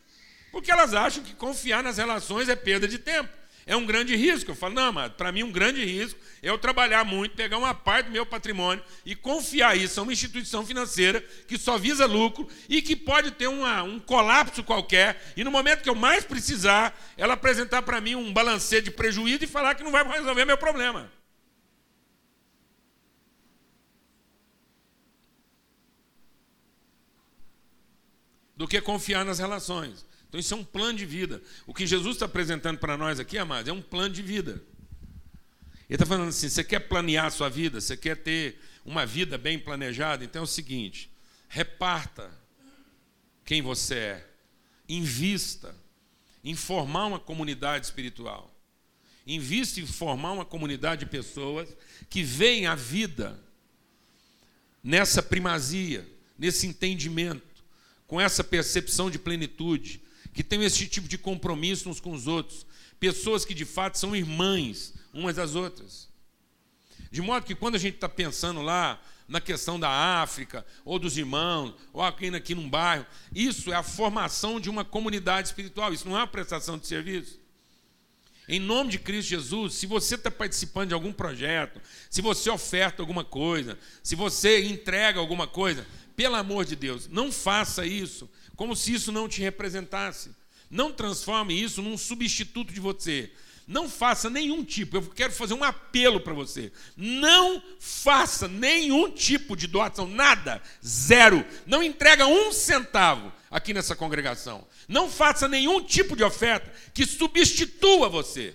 Porque 0.51 0.71
elas 0.71 0.93
acham 0.93 1.23
que 1.23 1.33
confiar 1.33 1.81
nas 1.81 1.97
relações 1.97 2.47
é 2.47 2.55
perda 2.55 2.87
de 2.87 2.99
tempo. 2.99 3.35
É 3.65 3.75
um 3.75 3.85
grande 3.85 4.15
risco. 4.15 4.51
Eu 4.51 4.55
falo, 4.55 4.75
não, 4.75 4.93
mas 4.93 5.11
para 5.13 5.31
mim 5.31 5.43
um 5.43 5.51
grande 5.51 5.83
risco 5.83 6.19
é 6.41 6.49
eu 6.49 6.57
trabalhar 6.57 7.03
muito, 7.03 7.35
pegar 7.35 7.57
uma 7.57 7.73
parte 7.73 8.07
do 8.07 8.11
meu 8.11 8.25
patrimônio 8.25 8.83
e 9.05 9.15
confiar 9.15 9.75
isso 9.75 9.99
a 9.99 10.03
uma 10.03 10.13
instituição 10.13 10.65
financeira 10.65 11.21
que 11.47 11.57
só 11.57 11.77
visa 11.77 12.05
lucro 12.05 12.47
e 12.69 12.81
que 12.81 12.95
pode 12.95 13.31
ter 13.31 13.47
uma, 13.47 13.81
um 13.83 13.99
colapso 13.99 14.63
qualquer 14.63 15.33
e 15.35 15.43
no 15.43 15.51
momento 15.51 15.81
que 15.81 15.89
eu 15.89 15.95
mais 15.95 16.23
precisar, 16.23 16.95
ela 17.17 17.33
apresentar 17.33 17.81
para 17.81 17.99
mim 17.99 18.15
um 18.15 18.31
balanceio 18.31 18.83
de 18.83 18.91
prejuízo 18.91 19.43
e 19.43 19.47
falar 19.47 19.75
que 19.75 19.83
não 19.83 19.91
vai 19.91 20.07
resolver 20.07 20.45
meu 20.45 20.57
problema. 20.57 21.11
Do 28.55 28.67
que 28.67 28.79
confiar 28.79 29.25
nas 29.25 29.39
relações. 29.39 30.05
Então 30.35 30.39
isso 30.41 30.53
é 30.53 30.57
um 30.57 30.65
plano 30.65 30.97
de 30.97 31.05
vida. 31.05 31.41
O 31.65 31.73
que 31.73 31.87
Jesus 31.87 32.17
está 32.17 32.25
apresentando 32.25 32.77
para 32.77 32.97
nós 32.97 33.21
aqui, 33.21 33.37
amados, 33.37 33.69
é 33.69 33.71
um 33.71 33.81
plano 33.81 34.13
de 34.13 34.21
vida. 34.21 34.61
Ele 35.89 35.95
está 35.95 36.05
falando 36.05 36.27
assim: 36.27 36.49
você 36.49 36.61
quer 36.61 36.81
planear 36.81 37.27
a 37.27 37.29
sua 37.29 37.47
vida, 37.47 37.79
você 37.79 37.95
quer 37.95 38.17
ter 38.17 38.59
uma 38.83 39.05
vida 39.05 39.37
bem 39.37 39.57
planejada, 39.57 40.25
então 40.25 40.41
é 40.41 40.43
o 40.43 40.47
seguinte: 40.47 41.09
reparta 41.47 42.29
quem 43.45 43.61
você 43.61 43.95
é, 43.95 44.29
invista 44.89 45.73
em 46.43 46.53
formar 46.53 47.05
uma 47.05 47.19
comunidade 47.19 47.85
espiritual, 47.85 48.53
invista 49.25 49.79
em 49.79 49.87
formar 49.87 50.33
uma 50.33 50.43
comunidade 50.43 51.05
de 51.05 51.09
pessoas 51.09 51.73
que 52.09 52.23
veem 52.23 52.67
a 52.67 52.75
vida 52.75 53.41
nessa 54.83 55.23
primazia, 55.23 56.05
nesse 56.37 56.67
entendimento, 56.67 57.63
com 58.05 58.19
essa 58.19 58.43
percepção 58.43 59.09
de 59.09 59.17
plenitude, 59.17 60.03
que 60.35 60.43
tenham 60.43 60.65
esse 60.65 60.85
tipo 60.85 61.07
de 61.07 61.17
compromisso 61.17 61.89
uns 61.89 62.01
com 62.01 62.11
os 62.11 62.27
outros, 62.27 62.65
pessoas 62.99 63.45
que 63.45 63.53
de 63.53 63.63
fato 63.63 63.97
são 63.97 64.13
irmãs 64.13 64.93
umas 65.13 65.37
das 65.37 65.55
outras. 65.55 66.09
De 67.09 67.21
modo 67.21 67.45
que 67.45 67.55
quando 67.55 67.75
a 67.75 67.79
gente 67.79 67.95
está 67.95 68.09
pensando 68.09 68.61
lá 68.61 69.01
na 69.29 69.39
questão 69.39 69.79
da 69.79 69.89
África, 69.89 70.65
ou 70.83 70.99
dos 70.99 71.17
irmãos, 71.17 71.73
ou 71.93 72.03
aqui, 72.03 72.27
aqui 72.35 72.53
num 72.53 72.69
bairro, 72.69 73.05
isso 73.33 73.71
é 73.71 73.75
a 73.75 73.81
formação 73.81 74.59
de 74.59 74.69
uma 74.69 74.83
comunidade 74.83 75.47
espiritual, 75.47 75.93
isso 75.93 76.07
não 76.07 76.17
é 76.17 76.19
uma 76.19 76.27
prestação 76.27 76.77
de 76.77 76.85
serviço. 76.85 77.39
Em 78.47 78.59
nome 78.59 78.91
de 78.91 78.99
Cristo 78.99 79.29
Jesus, 79.29 79.73
se 79.75 79.87
você 79.87 80.15
está 80.15 80.29
participando 80.29 80.89
de 80.89 80.93
algum 80.93 81.13
projeto, 81.13 81.81
se 82.09 82.21
você 82.21 82.49
oferta 82.49 83.01
alguma 83.01 83.23
coisa, 83.23 83.79
se 84.03 84.15
você 84.15 84.65
entrega 84.65 85.17
alguma 85.17 85.47
coisa, 85.47 85.87
pelo 86.15 86.35
amor 86.35 86.65
de 86.65 86.75
Deus, 86.75 87.07
não 87.07 87.31
faça 87.31 87.85
isso 87.85 88.29
como 88.55 88.75
se 88.75 88.93
isso 88.93 89.11
não 89.11 89.27
te 89.27 89.41
representasse. 89.41 90.31
Não 90.69 90.91
transforme 90.91 91.53
isso 91.53 91.81
num 91.81 91.97
substituto 91.97 92.73
de 92.73 92.79
você. 92.79 93.31
Não 93.67 93.89
faça 93.89 94.29
nenhum 94.29 94.63
tipo, 94.63 94.97
eu 94.97 95.09
quero 95.09 95.33
fazer 95.33 95.55
um 95.55 95.63
apelo 95.63 96.19
para 96.19 96.33
você. 96.33 96.71
Não 96.95 97.61
faça 97.79 98.47
nenhum 98.47 99.09
tipo 99.11 99.55
de 99.55 99.65
doação, 99.65 100.07
nada, 100.07 100.61
zero. 100.85 101.43
Não 101.65 101.81
entrega 101.81 102.27
um 102.27 102.51
centavo 102.51 103.33
aqui 103.49 103.73
nessa 103.73 103.95
congregação. 103.95 104.67
Não 104.87 105.09
faça 105.09 105.47
nenhum 105.47 105.83
tipo 105.83 106.15
de 106.15 106.23
oferta 106.23 106.71
que 106.93 107.05
substitua 107.05 108.07
você. 108.07 108.53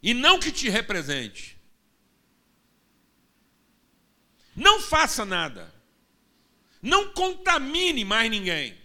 E 0.00 0.14
não 0.14 0.38
que 0.38 0.52
te 0.52 0.68
represente. 0.68 1.53
Não 4.54 4.80
faça 4.80 5.24
nada. 5.24 5.72
Não 6.80 7.12
contamine 7.12 8.04
mais 8.04 8.30
ninguém. 8.30 8.76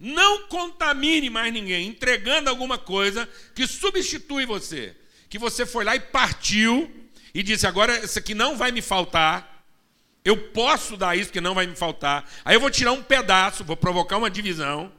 Não 0.00 0.48
contamine 0.48 1.30
mais 1.30 1.52
ninguém 1.52 1.88
entregando 1.88 2.50
alguma 2.50 2.76
coisa 2.76 3.28
que 3.54 3.66
substitui 3.66 4.44
você. 4.44 4.96
Que 5.28 5.38
você 5.38 5.64
foi 5.64 5.84
lá 5.84 5.94
e 5.94 6.00
partiu 6.00 7.10
e 7.32 7.42
disse: 7.42 7.66
agora 7.66 8.04
isso 8.04 8.18
aqui 8.18 8.34
não 8.34 8.56
vai 8.56 8.72
me 8.72 8.82
faltar. 8.82 9.66
Eu 10.24 10.50
posso 10.50 10.96
dar 10.96 11.16
isso 11.16 11.30
que 11.30 11.40
não 11.40 11.54
vai 11.54 11.66
me 11.66 11.76
faltar. 11.76 12.28
Aí 12.44 12.56
eu 12.56 12.60
vou 12.60 12.70
tirar 12.70 12.92
um 12.92 13.02
pedaço, 13.02 13.64
vou 13.64 13.76
provocar 13.76 14.16
uma 14.16 14.30
divisão. 14.30 14.90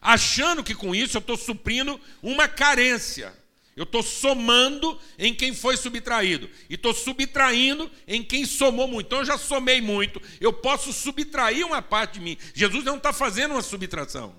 Achando 0.00 0.62
que 0.62 0.74
com 0.74 0.94
isso 0.94 1.16
eu 1.16 1.20
estou 1.20 1.36
suprindo 1.36 1.98
uma 2.22 2.46
carência. 2.46 3.34
Eu 3.76 3.84
estou 3.84 4.02
somando 4.02 4.98
em 5.18 5.34
quem 5.34 5.52
foi 5.54 5.76
subtraído. 5.76 6.48
E 6.70 6.74
estou 6.74 6.94
subtraindo 6.94 7.90
em 8.06 8.22
quem 8.22 8.44
somou 8.44 8.86
muito. 8.86 9.06
Então 9.06 9.18
eu 9.18 9.24
já 9.24 9.36
somei 9.36 9.80
muito. 9.80 10.22
Eu 10.40 10.52
posso 10.52 10.92
subtrair 10.92 11.66
uma 11.66 11.82
parte 11.82 12.14
de 12.14 12.20
mim. 12.20 12.38
Jesus 12.54 12.84
não 12.84 12.96
está 12.96 13.12
fazendo 13.12 13.52
uma 13.52 13.62
subtração. 13.62 14.34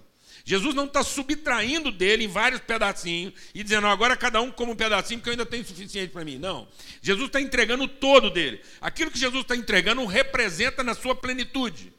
Jesus 0.47 0.75
não 0.75 0.85
está 0.85 1.03
subtraindo 1.03 1.91
dele 1.91 2.23
em 2.23 2.27
vários 2.27 2.61
pedacinhos 2.61 3.33
e 3.53 3.63
dizendo, 3.63 3.87
agora 3.87 4.15
cada 4.15 4.39
um 4.39 4.51
come 4.51 4.73
um 4.73 4.75
pedacinho 4.75 5.19
porque 5.19 5.29
eu 5.29 5.33
ainda 5.33 5.45
tenho 5.45 5.65
suficiente 5.65 6.11
para 6.11 6.23
mim. 6.23 6.37
Não. 6.37 6.67
Jesus 7.01 7.27
está 7.27 7.41
entregando 7.41 7.87
todo 7.87 8.29
dele. 8.29 8.61
Aquilo 8.79 9.09
que 9.09 9.17
Jesus 9.17 9.41
está 9.41 9.55
entregando 9.55 10.05
representa 10.05 10.83
na 10.83 10.93
sua 10.93 11.15
plenitude. 11.15 11.91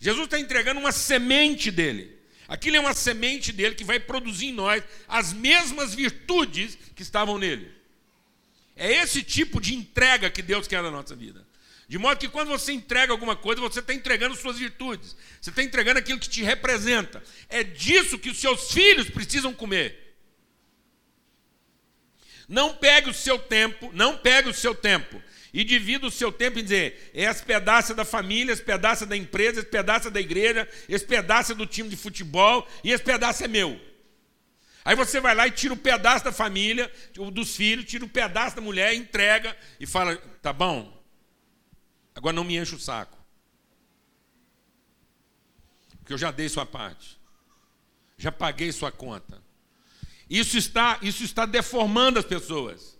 Jesus 0.00 0.24
está 0.24 0.40
entregando 0.40 0.80
uma 0.80 0.90
semente 0.90 1.70
dele. 1.70 2.17
Aquilo 2.48 2.76
é 2.76 2.80
uma 2.80 2.94
semente 2.94 3.52
dele 3.52 3.74
que 3.74 3.84
vai 3.84 4.00
produzir 4.00 4.46
em 4.46 4.52
nós 4.52 4.82
as 5.06 5.34
mesmas 5.34 5.94
virtudes 5.94 6.78
que 6.96 7.02
estavam 7.02 7.36
nele. 7.36 7.70
É 8.74 8.90
esse 8.90 9.22
tipo 9.22 9.60
de 9.60 9.74
entrega 9.74 10.30
que 10.30 10.40
Deus 10.40 10.66
quer 10.66 10.82
na 10.82 10.90
nossa 10.90 11.14
vida. 11.14 11.46
De 11.86 11.98
modo 11.98 12.18
que 12.18 12.28
quando 12.28 12.48
você 12.48 12.72
entrega 12.72 13.12
alguma 13.12 13.36
coisa, 13.36 13.60
você 13.60 13.80
está 13.80 13.92
entregando 13.92 14.34
suas 14.34 14.58
virtudes. 14.58 15.14
Você 15.40 15.50
está 15.50 15.62
entregando 15.62 15.98
aquilo 15.98 16.18
que 16.18 16.28
te 16.28 16.42
representa. 16.42 17.22
É 17.50 17.62
disso 17.62 18.18
que 18.18 18.30
os 18.30 18.38
seus 18.38 18.72
filhos 18.72 19.10
precisam 19.10 19.52
comer. 19.52 20.16
Não 22.48 22.74
pegue 22.74 23.10
o 23.10 23.14
seu 23.14 23.38
tempo, 23.38 23.90
não 23.92 24.16
pegue 24.16 24.48
o 24.48 24.54
seu 24.54 24.74
tempo 24.74 25.22
e 25.52 25.64
divida 25.64 26.06
o 26.06 26.10
seu 26.10 26.30
tempo 26.30 26.58
em 26.58 26.62
dizer: 26.62 27.10
esse 27.14 27.42
pedaço 27.42 27.94
da 27.94 28.04
família, 28.04 28.52
esse 28.52 28.62
pedaço 28.62 29.06
da 29.06 29.16
empresa, 29.16 29.60
esse 29.60 29.68
pedaço 29.68 30.10
da 30.10 30.20
igreja, 30.20 30.68
esse 30.88 31.04
pedaço 31.04 31.54
do 31.54 31.66
time 31.66 31.88
de 31.88 31.96
futebol 31.96 32.66
e 32.84 32.90
esse 32.90 33.02
pedaço 33.02 33.44
é 33.44 33.48
meu. 33.48 33.80
Aí 34.84 34.96
você 34.96 35.20
vai 35.20 35.34
lá 35.34 35.46
e 35.46 35.50
tira 35.50 35.74
o 35.74 35.76
um 35.76 35.80
pedaço 35.80 36.24
da 36.24 36.32
família, 36.32 36.90
dos 37.32 37.56
filhos, 37.56 37.84
tira 37.84 38.04
o 38.04 38.06
um 38.06 38.10
pedaço 38.10 38.56
da 38.56 38.62
mulher, 38.62 38.94
entrega 38.94 39.56
e 39.78 39.86
fala: 39.86 40.16
tá 40.42 40.52
bom, 40.52 41.02
agora 42.14 42.34
não 42.34 42.44
me 42.44 42.56
enche 42.56 42.74
o 42.74 42.80
saco. 42.80 43.16
Porque 45.98 46.12
eu 46.12 46.18
já 46.18 46.30
dei 46.30 46.48
sua 46.48 46.64
parte, 46.64 47.18
já 48.16 48.32
paguei 48.32 48.72
sua 48.72 48.90
conta. 48.90 49.42
Isso 50.28 50.58
está, 50.58 50.98
isso 51.00 51.24
está 51.24 51.46
deformando 51.46 52.18
as 52.18 52.24
pessoas. 52.24 52.97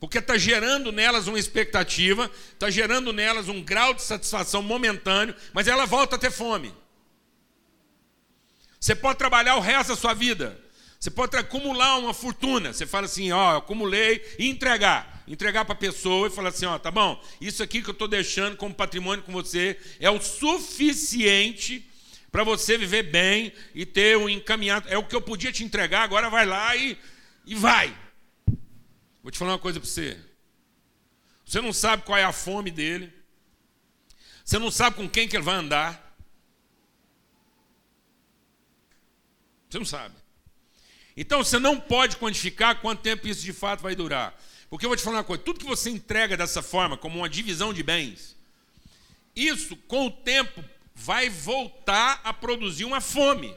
Porque 0.00 0.18
está 0.18 0.38
gerando 0.38 0.92
nelas 0.92 1.26
uma 1.26 1.38
expectativa, 1.38 2.30
está 2.52 2.70
gerando 2.70 3.12
nelas 3.12 3.48
um 3.48 3.62
grau 3.62 3.92
de 3.94 4.02
satisfação 4.02 4.62
momentâneo, 4.62 5.34
mas 5.52 5.66
ela 5.66 5.86
volta 5.86 6.16
a 6.16 6.18
ter 6.18 6.30
fome. 6.30 6.72
Você 8.78 8.94
pode 8.94 9.18
trabalhar 9.18 9.56
o 9.56 9.60
resto 9.60 9.90
da 9.90 9.96
sua 9.96 10.14
vida. 10.14 10.58
Você 11.00 11.10
pode 11.10 11.36
acumular 11.36 11.96
uma 11.96 12.14
fortuna. 12.14 12.72
Você 12.72 12.86
fala 12.86 13.06
assim, 13.06 13.32
ó, 13.32 13.56
acumulei 13.56 14.24
e 14.38 14.48
entregar. 14.48 15.24
Entregar 15.26 15.64
para 15.64 15.74
a 15.74 15.78
pessoa 15.78 16.28
e 16.28 16.30
falar 16.30 16.50
assim, 16.50 16.66
ó, 16.66 16.78
tá 16.78 16.90
bom, 16.90 17.22
isso 17.40 17.62
aqui 17.62 17.82
que 17.82 17.90
eu 17.90 17.92
estou 17.92 18.08
deixando 18.08 18.56
como 18.56 18.74
patrimônio 18.74 19.24
com 19.24 19.32
você 19.32 19.78
é 20.00 20.10
o 20.10 20.20
suficiente 20.20 21.84
para 22.32 22.44
você 22.44 22.78
viver 22.78 23.04
bem 23.04 23.52
e 23.74 23.84
ter 23.84 24.16
um 24.16 24.28
encaminhado. 24.28 24.88
É 24.88 24.96
o 24.96 25.04
que 25.04 25.14
eu 25.14 25.20
podia 25.20 25.52
te 25.52 25.64
entregar, 25.64 26.02
agora 26.02 26.30
vai 26.30 26.46
lá 26.46 26.74
e, 26.76 26.96
e 27.44 27.54
vai. 27.54 27.94
Vou 29.28 29.30
te 29.30 29.38
falar 29.38 29.52
uma 29.52 29.58
coisa 29.58 29.78
para 29.78 29.86
você. 29.86 30.18
Você 31.44 31.60
não 31.60 31.70
sabe 31.70 32.02
qual 32.02 32.16
é 32.16 32.24
a 32.24 32.32
fome 32.32 32.70
dele. 32.70 33.12
Você 34.42 34.58
não 34.58 34.70
sabe 34.70 34.96
com 34.96 35.06
quem 35.06 35.28
que 35.28 35.36
ele 35.36 35.44
vai 35.44 35.56
andar. 35.56 36.16
Você 39.68 39.78
não 39.78 39.84
sabe. 39.84 40.14
Então 41.14 41.44
você 41.44 41.58
não 41.58 41.78
pode 41.78 42.16
quantificar 42.16 42.80
quanto 42.80 43.02
tempo 43.02 43.28
isso 43.28 43.42
de 43.42 43.52
fato 43.52 43.82
vai 43.82 43.94
durar. 43.94 44.34
Porque 44.70 44.86
eu 44.86 44.88
vou 44.88 44.96
te 44.96 45.02
falar 45.02 45.18
uma 45.18 45.24
coisa: 45.24 45.42
tudo 45.42 45.60
que 45.60 45.66
você 45.66 45.90
entrega 45.90 46.34
dessa 46.34 46.62
forma, 46.62 46.96
como 46.96 47.18
uma 47.18 47.28
divisão 47.28 47.74
de 47.74 47.82
bens, 47.82 48.34
isso 49.36 49.76
com 49.76 50.06
o 50.06 50.10
tempo 50.10 50.64
vai 50.94 51.28
voltar 51.28 52.22
a 52.24 52.32
produzir 52.32 52.86
uma 52.86 53.02
fome. 53.02 53.54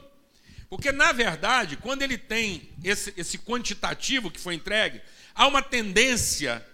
Porque, 0.72 0.90
na 0.90 1.12
verdade, 1.12 1.76
quando 1.76 2.00
ele 2.00 2.16
tem 2.16 2.66
esse, 2.82 3.12
esse 3.14 3.36
quantitativo 3.36 4.30
que 4.30 4.40
foi 4.40 4.54
entregue, 4.54 5.02
há 5.34 5.46
uma 5.46 5.60
tendência 5.60 6.66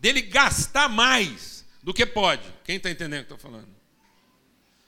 dele 0.00 0.22
gastar 0.22 0.88
mais 0.88 1.62
do 1.82 1.92
que 1.92 2.06
pode. 2.06 2.42
Quem 2.64 2.76
está 2.76 2.90
entendendo 2.90 3.20
o 3.20 3.26
que 3.26 3.34
estou 3.34 3.50
falando? 3.50 3.68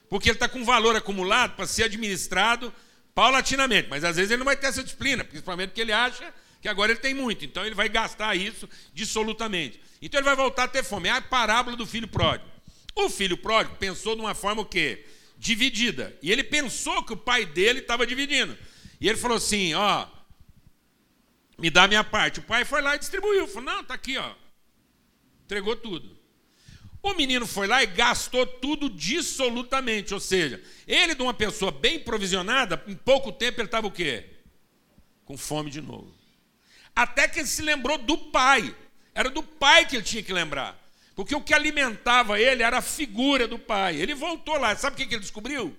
Porque 0.09 0.31
ele 0.31 0.37
está 0.37 0.49
com 0.49 0.64
valor 0.64 0.97
acumulado 0.97 1.55
para 1.55 1.66
ser 1.66 1.83
administrado 1.83 2.73
paulatinamente, 3.14 3.90
mas 3.90 4.05
às 4.05 4.16
vezes 4.16 4.31
ele 4.31 4.38
não 4.38 4.47
vai 4.47 4.57
ter 4.57 4.69
essa 4.69 4.83
disciplina, 4.83 5.23
principalmente 5.23 5.69
porque 5.69 5.83
ele 5.83 5.92
acha 5.92 6.33
que 6.62 6.66
agora 6.66 6.92
ele 6.92 7.01
tem 7.01 7.12
muito, 7.12 7.45
então 7.45 7.62
ele 7.62 7.75
vai 7.75 7.90
gastar 7.90 8.35
isso 8.37 8.66
dissolutamente. 8.95 9.79
Então 10.01 10.19
ele 10.19 10.25
vai 10.25 10.35
voltar 10.35 10.64
a 10.64 10.69
ter 10.69 10.83
fome. 10.83 11.11
É 11.11 11.12
a 11.12 11.21
parábola 11.21 11.77
do 11.77 11.85
filho 11.85 12.09
pródigo. 12.09 12.51
O 12.95 13.11
filho 13.11 13.37
pródigo 13.37 13.77
pensou 13.77 14.14
de 14.14 14.23
uma 14.23 14.35
forma 14.35 14.62
o 14.62 14.64
quê? 14.64 15.05
Dividida. 15.37 16.16
E 16.22 16.33
ele 16.33 16.42
pensou 16.42 17.03
que 17.05 17.12
o 17.12 17.16
pai 17.16 17.44
dele 17.44 17.81
estava 17.81 18.07
dividindo. 18.07 18.57
E 19.01 19.09
ele 19.09 19.18
falou 19.18 19.37
assim: 19.37 19.75
ó, 19.75 20.07
me 21.59 21.70
dá 21.70 21.85
a 21.85 21.88
minha 21.88 22.05
parte. 22.05 22.40
O 22.40 22.42
pai 22.42 22.64
foi 22.64 22.83
lá 22.83 22.96
e 22.96 22.99
distribuiu. 22.99 23.46
Falou: 23.46 23.75
não, 23.75 23.85
tá 23.85 23.94
aqui, 23.94 24.16
ó. 24.16 24.35
Entregou 25.44 25.77
tudo. 25.77 26.16
O 27.03 27.14
menino 27.14 27.46
foi 27.46 27.68
lá 27.68 27.83
e 27.83 27.87
gastou 27.87 28.44
tudo 28.46 28.90
dissolutamente. 28.90 30.12
Ou 30.12 30.18
seja, 30.18 30.61
ele 30.87 31.14
de 31.14 31.22
uma 31.22 31.35
pessoa 31.35 31.70
bem 31.70 32.01
provisionada, 32.01 32.83
em 32.88 32.96
pouco 32.96 33.31
tempo 33.31 33.61
ele 33.61 33.68
estava 33.68 33.87
o 33.87 33.92
quê? 33.92 34.25
Com 35.25 35.37
fome 35.37 35.70
de 35.70 35.81
novo. 35.81 36.12
Até 36.94 37.29
que 37.29 37.38
ele 37.38 37.46
se 37.46 37.62
lembrou 37.62 37.99
do 37.99 38.18
pai. 38.18 38.75
Era 39.14 39.31
do 39.31 39.42
pai 39.42 39.87
que 39.87 39.96
ele 39.96 40.03
tinha 40.03 40.22
que 40.22 40.33
lembrar. 40.33 40.86
Porque 41.16 41.35
o 41.35 41.40
que 41.40 41.55
alimentava 41.55 42.38
ele 42.38 42.62
era 42.62 42.79
a 42.79 42.83
figura 42.83 43.48
do 43.48 43.59
pai. 43.59 43.96
Ele 43.96 44.14
voltou 44.14 44.59
lá, 44.59 44.76
sabe 44.76 44.94
o 44.94 44.98
que 44.98 45.14
ele 45.14 45.22
descobriu? 45.22 45.74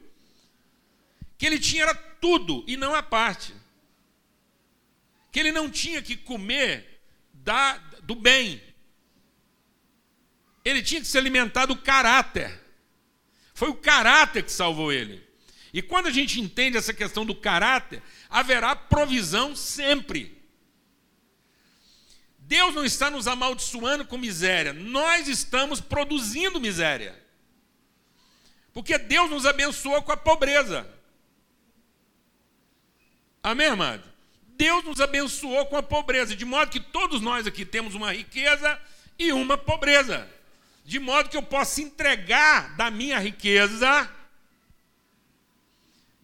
Que 1.37 1.45
ele 1.45 1.59
tinha 1.59 1.83
era 1.83 1.93
tudo 1.93 2.63
e 2.67 2.75
não 2.75 2.95
a 2.95 3.03
parte. 3.03 3.53
Que 5.31 5.39
ele 5.39 5.51
não 5.51 5.69
tinha 5.69 6.01
que 6.01 6.17
comer 6.17 6.99
da, 7.31 7.77
do 8.01 8.15
bem. 8.15 8.59
Ele 10.65 10.81
tinha 10.81 10.99
que 10.99 11.07
se 11.07 11.19
alimentar 11.19 11.67
do 11.67 11.77
caráter. 11.77 12.59
Foi 13.53 13.69
o 13.69 13.75
caráter 13.75 14.43
que 14.43 14.51
salvou 14.51 14.91
ele. 14.91 15.23
E 15.71 15.83
quando 15.83 16.07
a 16.07 16.11
gente 16.11 16.41
entende 16.41 16.77
essa 16.77 16.95
questão 16.95 17.23
do 17.23 17.35
caráter, 17.35 18.01
haverá 18.27 18.75
provisão 18.75 19.55
sempre. 19.55 20.36
Deus 22.47 22.73
não 22.73 22.85
está 22.85 23.11
nos 23.11 23.27
amaldiçoando 23.27 24.05
com 24.05 24.17
miséria, 24.17 24.71
nós 24.71 25.27
estamos 25.27 25.81
produzindo 25.81 26.61
miséria. 26.61 27.21
Porque 28.73 28.97
Deus 28.97 29.29
nos 29.29 29.45
abençoou 29.45 30.01
com 30.01 30.13
a 30.13 30.17
pobreza. 30.17 30.87
Amém, 33.43 33.67
amado? 33.67 34.03
Deus 34.55 34.83
nos 34.85 35.01
abençoou 35.01 35.65
com 35.65 35.75
a 35.75 35.83
pobreza, 35.83 36.37
de 36.37 36.45
modo 36.45 36.71
que 36.71 36.79
todos 36.79 37.19
nós 37.19 37.45
aqui 37.45 37.65
temos 37.65 37.95
uma 37.95 38.13
riqueza 38.13 38.79
e 39.19 39.33
uma 39.33 39.57
pobreza. 39.57 40.29
De 40.85 40.99
modo 40.99 41.27
que 41.27 41.35
eu 41.35 41.43
possa 41.43 41.81
entregar 41.81 42.77
da 42.77 42.89
minha 42.89 43.19
riqueza 43.19 44.09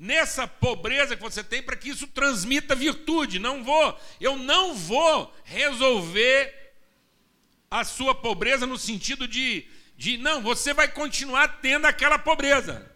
nessa 0.04 0.46
pobreza 0.46 1.16
que 1.16 1.22
você 1.22 1.42
tem 1.42 1.64
para 1.64 1.78
que 1.78 1.88
isso 1.88 2.06
transmita 2.08 2.76
virtude. 2.76 3.40
Não 3.40 3.64
vou, 3.64 3.98
eu 4.20 4.36
não 4.36 4.76
vou 4.76 5.34
resolver 5.46 6.54
a 7.72 7.86
sua 7.86 8.14
pobreza 8.14 8.68
no 8.68 8.78
sentido 8.78 9.26
de, 9.26 9.66
de 9.96 10.18
não, 10.18 10.42
você 10.42 10.74
vai 10.74 10.90
continuar 10.90 11.62
tendo 11.62 11.86
aquela 11.86 12.20
pobreza. 12.20 12.92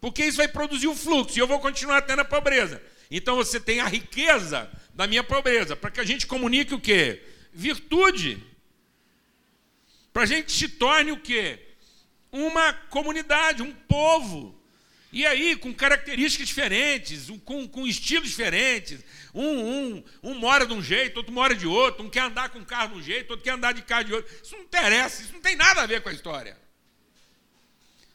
Porque 0.00 0.24
isso 0.24 0.38
vai 0.38 0.48
produzir 0.48 0.88
o 0.88 0.96
fluxo 0.96 1.38
e 1.38 1.40
eu 1.40 1.46
vou 1.46 1.60
continuar 1.60 2.02
tendo 2.02 2.22
a 2.22 2.24
pobreza. 2.24 2.82
Então 3.08 3.36
você 3.36 3.60
tem 3.60 3.78
a 3.78 3.86
riqueza 3.86 4.68
da 4.92 5.06
minha 5.06 5.22
pobreza, 5.22 5.76
para 5.76 5.92
que 5.92 6.00
a 6.00 6.04
gente 6.04 6.26
comunique 6.26 6.74
o 6.74 6.80
quê? 6.80 7.22
Virtude. 7.52 8.44
Para 10.12 10.24
a 10.24 10.26
gente 10.26 10.50
se 10.50 10.68
torne 10.68 11.12
o 11.12 11.20
quê? 11.20 11.68
Uma 12.32 12.72
comunidade, 12.72 13.62
um 13.62 13.72
povo 13.72 14.57
e 15.10 15.24
aí, 15.24 15.56
com 15.56 15.72
características 15.72 16.48
diferentes, 16.48 17.30
com, 17.44 17.66
com 17.66 17.86
estilos 17.86 18.28
diferentes. 18.28 19.00
Um, 19.34 19.42
um, 19.42 20.04
um 20.22 20.34
mora 20.34 20.66
de 20.66 20.74
um 20.74 20.82
jeito, 20.82 21.16
outro 21.16 21.32
mora 21.32 21.54
de 21.54 21.66
outro. 21.66 22.04
Um 22.04 22.10
quer 22.10 22.22
andar 22.22 22.50
com 22.50 22.62
carro 22.62 22.94
de 22.94 22.98
um 22.98 23.02
jeito, 23.02 23.30
outro 23.30 23.42
quer 23.42 23.52
andar 23.52 23.72
de 23.72 23.82
carro 23.82 24.04
de 24.04 24.14
outro. 24.14 24.30
Isso 24.42 24.54
não 24.54 24.62
interessa, 24.64 25.22
isso 25.22 25.32
não 25.32 25.40
tem 25.40 25.56
nada 25.56 25.80
a 25.80 25.86
ver 25.86 26.02
com 26.02 26.10
a 26.10 26.12
história. 26.12 26.58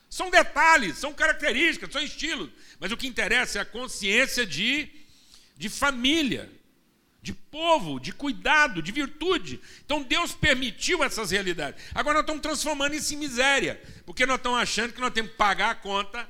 São 0.08 0.30
detalhes, 0.30 0.98
são 0.98 1.12
características, 1.14 1.92
são 1.92 2.02
estilos. 2.02 2.52
Mas 2.80 2.92
o 2.92 2.98
que 2.98 3.08
interessa 3.08 3.58
é 3.58 3.62
a 3.64 3.66
consciência 3.66 4.46
de, 4.46 4.88
de 5.58 5.70
família, 5.70 6.48
de 7.24 7.34
povo, 7.34 8.00
de 8.00 8.14
cuidado, 8.14 8.84
de 8.84 8.92
virtude. 8.92 9.60
Então 9.84 10.04
Deus 10.04 10.34
permitiu 10.34 11.04
essas 11.04 11.32
realidades. 11.32 11.84
Agora 11.96 12.16
nós 12.16 12.24
estamos 12.24 12.44
transformando 12.44 12.94
isso 12.94 13.16
em 13.16 13.18
miséria, 13.18 13.82
porque 14.06 14.28
nós 14.28 14.38
estamos 14.38 14.60
achando 14.60 14.94
que 14.94 15.02
nós 15.02 15.12
temos 15.12 15.32
que 15.32 15.38
pagar 15.38 15.72
a 15.72 15.76
conta 15.76 16.30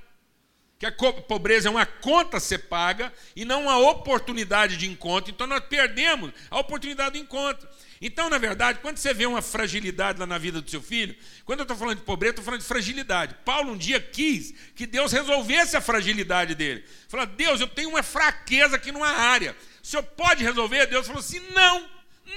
que 0.83 1.05
a 1.05 1.13
pobreza 1.13 1.69
é 1.69 1.71
uma 1.71 1.85
conta 1.85 2.37
a 2.37 2.39
ser 2.41 2.59
paga 2.59 3.13
e 3.35 3.45
não 3.45 3.63
uma 3.63 3.77
oportunidade 3.77 4.75
de 4.75 4.89
encontro. 4.89 5.31
Então 5.31 5.47
nós 5.47 5.61
perdemos 5.61 6.31
a 6.51 6.59
oportunidade 6.59 7.11
do 7.11 7.23
encontro. 7.23 7.67
Então, 8.01 8.29
na 8.29 8.37
verdade, 8.37 8.79
quando 8.81 8.97
você 8.97 9.13
vê 9.13 9.25
uma 9.25 9.41
fragilidade 9.41 10.19
lá 10.19 10.25
na 10.25 10.37
vida 10.37 10.61
do 10.61 10.69
seu 10.69 10.81
filho, 10.81 11.15
quando 11.45 11.59
eu 11.59 11.63
estou 11.63 11.77
falando 11.77 11.99
de 11.99 12.03
pobreza, 12.03 12.31
estou 12.31 12.43
falando 12.43 12.59
de 12.59 12.67
fragilidade. 12.67 13.35
Paulo 13.45 13.71
um 13.71 13.77
dia 13.77 14.01
quis 14.01 14.53
que 14.75 14.85
Deus 14.85 15.13
resolvesse 15.13 15.77
a 15.77 15.81
fragilidade 15.81 16.53
dele. 16.53 16.83
Falou, 17.07 17.25
Deus, 17.27 17.61
eu 17.61 17.67
tenho 17.67 17.87
uma 17.87 18.03
fraqueza 18.03 18.75
aqui 18.75 18.91
numa 18.91 19.07
área. 19.07 19.55
O 19.81 19.87
senhor 19.87 20.03
pode 20.03 20.43
resolver? 20.43 20.85
Deus 20.87 21.07
falou 21.07 21.21
assim: 21.21 21.39
não, 21.51 21.87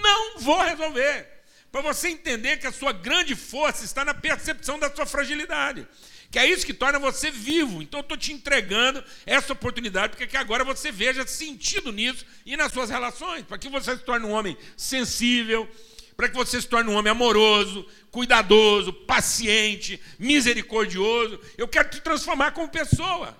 não 0.01 0.39
vou 0.39 0.63
resolver. 0.63 1.27
Para 1.73 1.81
você 1.81 2.09
entender 2.11 2.59
que 2.59 2.67
a 2.69 2.73
sua 2.73 2.93
grande 2.93 3.35
força 3.35 3.85
está 3.85 4.05
na 4.05 4.15
percepção 4.15 4.79
da 4.79 4.95
sua 4.95 5.05
fragilidade 5.05 5.87
que 6.31 6.39
é 6.39 6.47
isso 6.47 6.67
que 6.67 6.75
torna 6.75 6.99
você 6.99 7.31
vivo. 7.31 7.83
Então 7.83 8.01
eu 8.01 8.03
estou 8.03 8.17
te 8.17 8.33
entregando 8.33 9.03
essa 9.25 9.53
oportunidade, 9.53 10.11
porque 10.11 10.27
que 10.27 10.37
agora 10.37 10.65
você 10.65 10.91
veja 10.91 11.27
sentido 11.27 11.93
nisso 11.93 12.25
e 12.45 12.57
nas 12.57 12.73
suas 12.73 12.91
relações, 12.91 13.45
para 13.45 13.59
que 13.59 13.69
você 13.69 13.97
se 13.97 14.03
torne 14.03 14.27
um 14.27 14.33
homem 14.33 14.57
sensível, 14.77 15.69
para 16.17 16.29
que 16.29 16.35
você 16.35 16.61
se 16.61 16.67
torne 16.67 16.91
um 16.91 16.95
homem 16.95 17.11
amoroso, 17.11 17.87
cuidadoso, 18.11 18.93
paciente, 18.93 20.01
misericordioso. 20.19 21.39
Eu 21.59 21.69
quero 21.69 21.91
te 21.91 22.01
transformar 22.01 22.53
como 22.53 22.69
pessoa. 22.69 23.37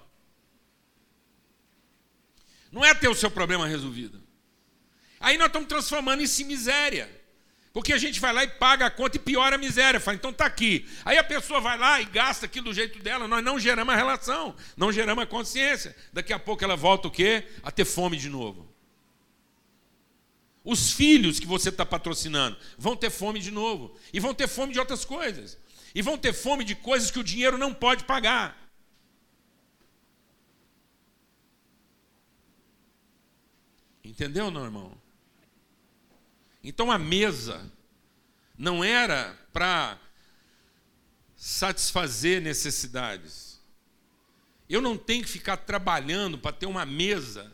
Não 2.71 2.85
é 2.85 2.93
ter 2.93 3.09
o 3.09 3.15
seu 3.15 3.31
problema 3.31 3.67
resolvido. 3.67 4.23
Aí 5.19 5.39
nós 5.39 5.47
estamos 5.47 5.69
transformando 5.69 6.23
isso 6.23 6.43
em 6.43 6.45
miséria. 6.45 7.26
Porque 7.77 7.93
a 7.93 7.99
gente 7.99 8.19
vai 8.19 8.33
lá 8.33 8.43
e 8.43 8.49
paga 8.49 8.87
a 8.87 8.91
conta 8.91 9.19
e 9.19 9.21
piora 9.21 9.57
a 9.57 9.59
miséria. 9.59 10.01
Fala, 10.01 10.17
então 10.17 10.31
está 10.31 10.47
aqui. 10.47 10.89
Aí 11.05 11.19
a 11.19 11.23
pessoa 11.23 11.61
vai 11.61 11.77
lá 11.77 12.01
e 12.01 12.07
gasta 12.07 12.47
aquilo 12.47 12.71
do 12.71 12.73
jeito 12.73 12.99
dela. 13.01 13.29
Nós 13.29 13.45
não 13.45 13.59
geramos 13.59 13.93
a 13.93 13.97
relação, 13.99 14.57
não 14.79 14.91
geramos 14.91 15.23
a 15.23 15.27
consciência. 15.27 15.95
Daqui 16.11 16.33
a 16.33 16.39
pouco 16.39 16.65
ela 16.65 16.75
volta 16.75 17.07
o 17.07 17.11
quê? 17.11 17.47
A 17.63 17.71
ter 17.71 17.85
fome 17.85 18.17
de 18.17 18.31
novo. 18.31 18.67
Os 20.65 20.91
filhos 20.91 21.39
que 21.39 21.47
você 21.47 21.69
está 21.69 21.85
patrocinando 21.85 22.57
vão 22.79 22.97
ter 22.97 23.11
fome 23.11 23.41
de 23.41 23.51
novo. 23.51 23.95
E 24.11 24.19
vão 24.19 24.33
ter 24.33 24.49
fome 24.49 24.73
de 24.73 24.79
outras 24.79 25.05
coisas. 25.05 25.59
E 25.95 26.01
vão 26.01 26.17
ter 26.17 26.33
fome 26.33 26.65
de 26.65 26.75
coisas 26.75 27.11
que 27.11 27.19
o 27.19 27.25
dinheiro 27.25 27.59
não 27.59 27.75
pode 27.75 28.05
pagar. 28.05 28.57
Entendeu, 34.03 34.51
não, 34.51 34.65
irmão? 34.65 35.06
Então 36.67 36.91
a 36.91 36.99
mesa 36.99 37.73
não 38.59 38.83
era 38.83 39.39
para 39.53 39.97
satisfazer 41.37 42.43
necessidades. 42.43 43.61
Eu 44.69 44.83
não 44.83 44.99
tenho 44.99 45.23
que 45.23 45.31
ficar 45.31 45.59
trabalhando 45.59 46.37
para 46.37 46.51
ter 46.51 46.67
uma 46.67 46.85
mesa 46.85 47.53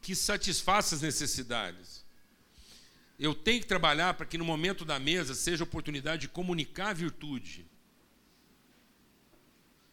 que 0.00 0.14
satisfaça 0.14 0.94
as 0.94 1.02
necessidades. 1.02 2.06
Eu 3.18 3.34
tenho 3.34 3.60
que 3.60 3.66
trabalhar 3.66 4.14
para 4.14 4.24
que 4.24 4.38
no 4.38 4.44
momento 4.44 4.84
da 4.84 5.00
mesa 5.00 5.34
seja 5.34 5.64
oportunidade 5.64 6.22
de 6.22 6.28
comunicar 6.28 6.90
a 6.90 6.94
virtude. 6.94 7.66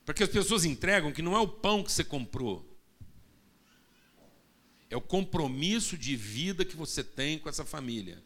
Para 0.06 0.14
que 0.14 0.24
as 0.24 0.30
pessoas 0.30 0.66
entregam 0.66 1.12
que 1.12 1.24
não 1.24 1.36
é 1.36 1.40
o 1.40 1.48
pão 1.48 1.84
que 1.84 1.92
você 1.92 2.04
comprou, 2.04 2.64
é 4.88 4.96
o 4.96 5.02
compromisso 5.02 5.98
de 5.98 6.16
vida 6.16 6.64
que 6.64 6.76
você 6.76 7.04
tem 7.04 7.40
com 7.40 7.50
essa 7.50 7.66
família. 7.66 8.24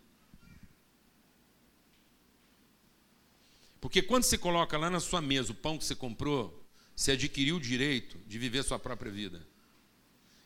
Porque 3.81 4.01
quando 4.01 4.23
você 4.23 4.37
coloca 4.37 4.77
lá 4.77 4.89
na 4.89 4.99
sua 4.99 5.21
mesa 5.21 5.51
o 5.51 5.55
pão 5.55 5.77
que 5.77 5.85
você 5.85 5.95
comprou, 5.95 6.65
você 6.95 7.13
adquiriu 7.13 7.55
o 7.55 7.61
direito 7.61 8.17
de 8.27 8.37
viver 8.37 8.63
sua 8.63 8.77
própria 8.77 9.11
vida. 9.11 9.45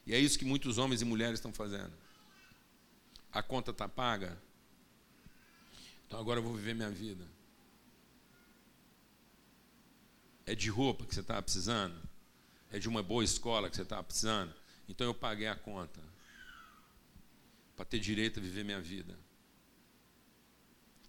E 0.05 0.13
é 0.13 0.19
isso 0.19 0.37
que 0.37 0.45
muitos 0.45 0.77
homens 0.77 1.01
e 1.01 1.05
mulheres 1.05 1.39
estão 1.39 1.51
fazendo. 1.51 1.93
A 3.31 3.41
conta 3.41 3.71
está 3.71 3.89
paga, 3.89 4.37
então 6.05 6.19
agora 6.19 6.39
eu 6.39 6.43
vou 6.43 6.53
viver 6.53 6.75
minha 6.75 6.91
vida. 6.91 7.25
É 10.45 10.53
de 10.53 10.69
roupa 10.69 11.05
que 11.05 11.15
você 11.15 11.21
estava 11.21 11.41
precisando? 11.41 11.99
É 12.71 12.77
de 12.77 12.87
uma 12.87 13.01
boa 13.01 13.23
escola 13.23 13.69
que 13.69 13.75
você 13.75 13.81
estava 13.81 14.03
precisando? 14.03 14.53
Então 14.87 15.07
eu 15.07 15.13
paguei 15.13 15.47
a 15.47 15.55
conta 15.55 15.99
para 17.75 17.85
ter 17.85 17.97
direito 17.97 18.39
a 18.39 18.43
viver 18.43 18.63
minha 18.63 18.79
vida. 18.79 19.17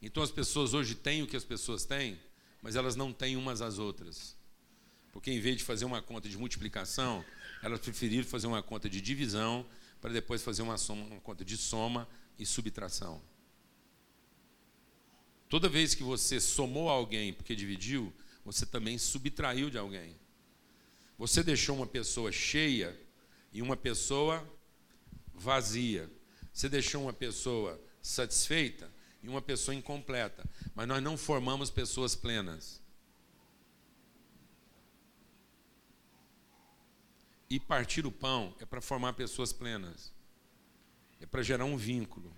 Então 0.04 0.22
as 0.22 0.30
pessoas 0.30 0.74
hoje 0.74 0.94
têm 0.94 1.22
o 1.22 1.26
que 1.26 1.34
as 1.34 1.46
pessoas 1.46 1.86
têm, 1.86 2.20
mas 2.60 2.76
elas 2.76 2.94
não 2.94 3.10
têm 3.10 3.38
umas 3.38 3.62
às 3.62 3.78
outras. 3.78 4.36
Porque 5.10 5.30
em 5.30 5.40
vez 5.40 5.56
de 5.56 5.64
fazer 5.64 5.86
uma 5.86 6.02
conta 6.02 6.28
de 6.28 6.36
multiplicação, 6.36 7.24
elas 7.62 7.80
preferiram 7.80 8.22
fazer 8.22 8.46
uma 8.46 8.62
conta 8.62 8.86
de 8.88 9.00
divisão 9.00 9.66
para 10.02 10.12
depois 10.12 10.42
fazer 10.42 10.60
uma, 10.60 10.76
soma, 10.76 11.06
uma 11.06 11.20
conta 11.22 11.42
de 11.42 11.56
soma 11.56 12.06
e 12.38 12.44
subtração. 12.44 13.22
Toda 15.48 15.70
vez 15.70 15.94
que 15.94 16.02
você 16.02 16.38
somou 16.38 16.90
alguém 16.90 17.32
porque 17.32 17.56
dividiu, 17.56 18.12
você 18.44 18.66
também 18.66 18.98
subtraiu 18.98 19.70
de 19.70 19.78
alguém. 19.78 20.14
Você 21.16 21.42
deixou 21.42 21.76
uma 21.76 21.86
pessoa 21.86 22.30
cheia 22.30 22.94
e 23.54 23.62
uma 23.62 23.76
pessoa 23.76 24.46
vazia. 25.32 26.10
Você 26.52 26.68
deixou 26.68 27.04
uma 27.04 27.12
pessoa 27.14 27.80
satisfeita 28.02 28.92
e 29.24 29.28
uma 29.28 29.40
pessoa 29.40 29.74
incompleta. 29.74 30.44
Mas 30.74 30.86
nós 30.86 31.02
não 31.02 31.16
formamos 31.16 31.70
pessoas 31.70 32.14
plenas. 32.14 32.82
E 37.48 37.58
partir 37.58 38.04
o 38.04 38.12
pão 38.12 38.54
é 38.60 38.66
para 38.66 38.82
formar 38.82 39.14
pessoas 39.14 39.52
plenas. 39.52 40.12
É 41.20 41.26
para 41.26 41.42
gerar 41.42 41.64
um 41.64 41.76
vínculo. 41.76 42.30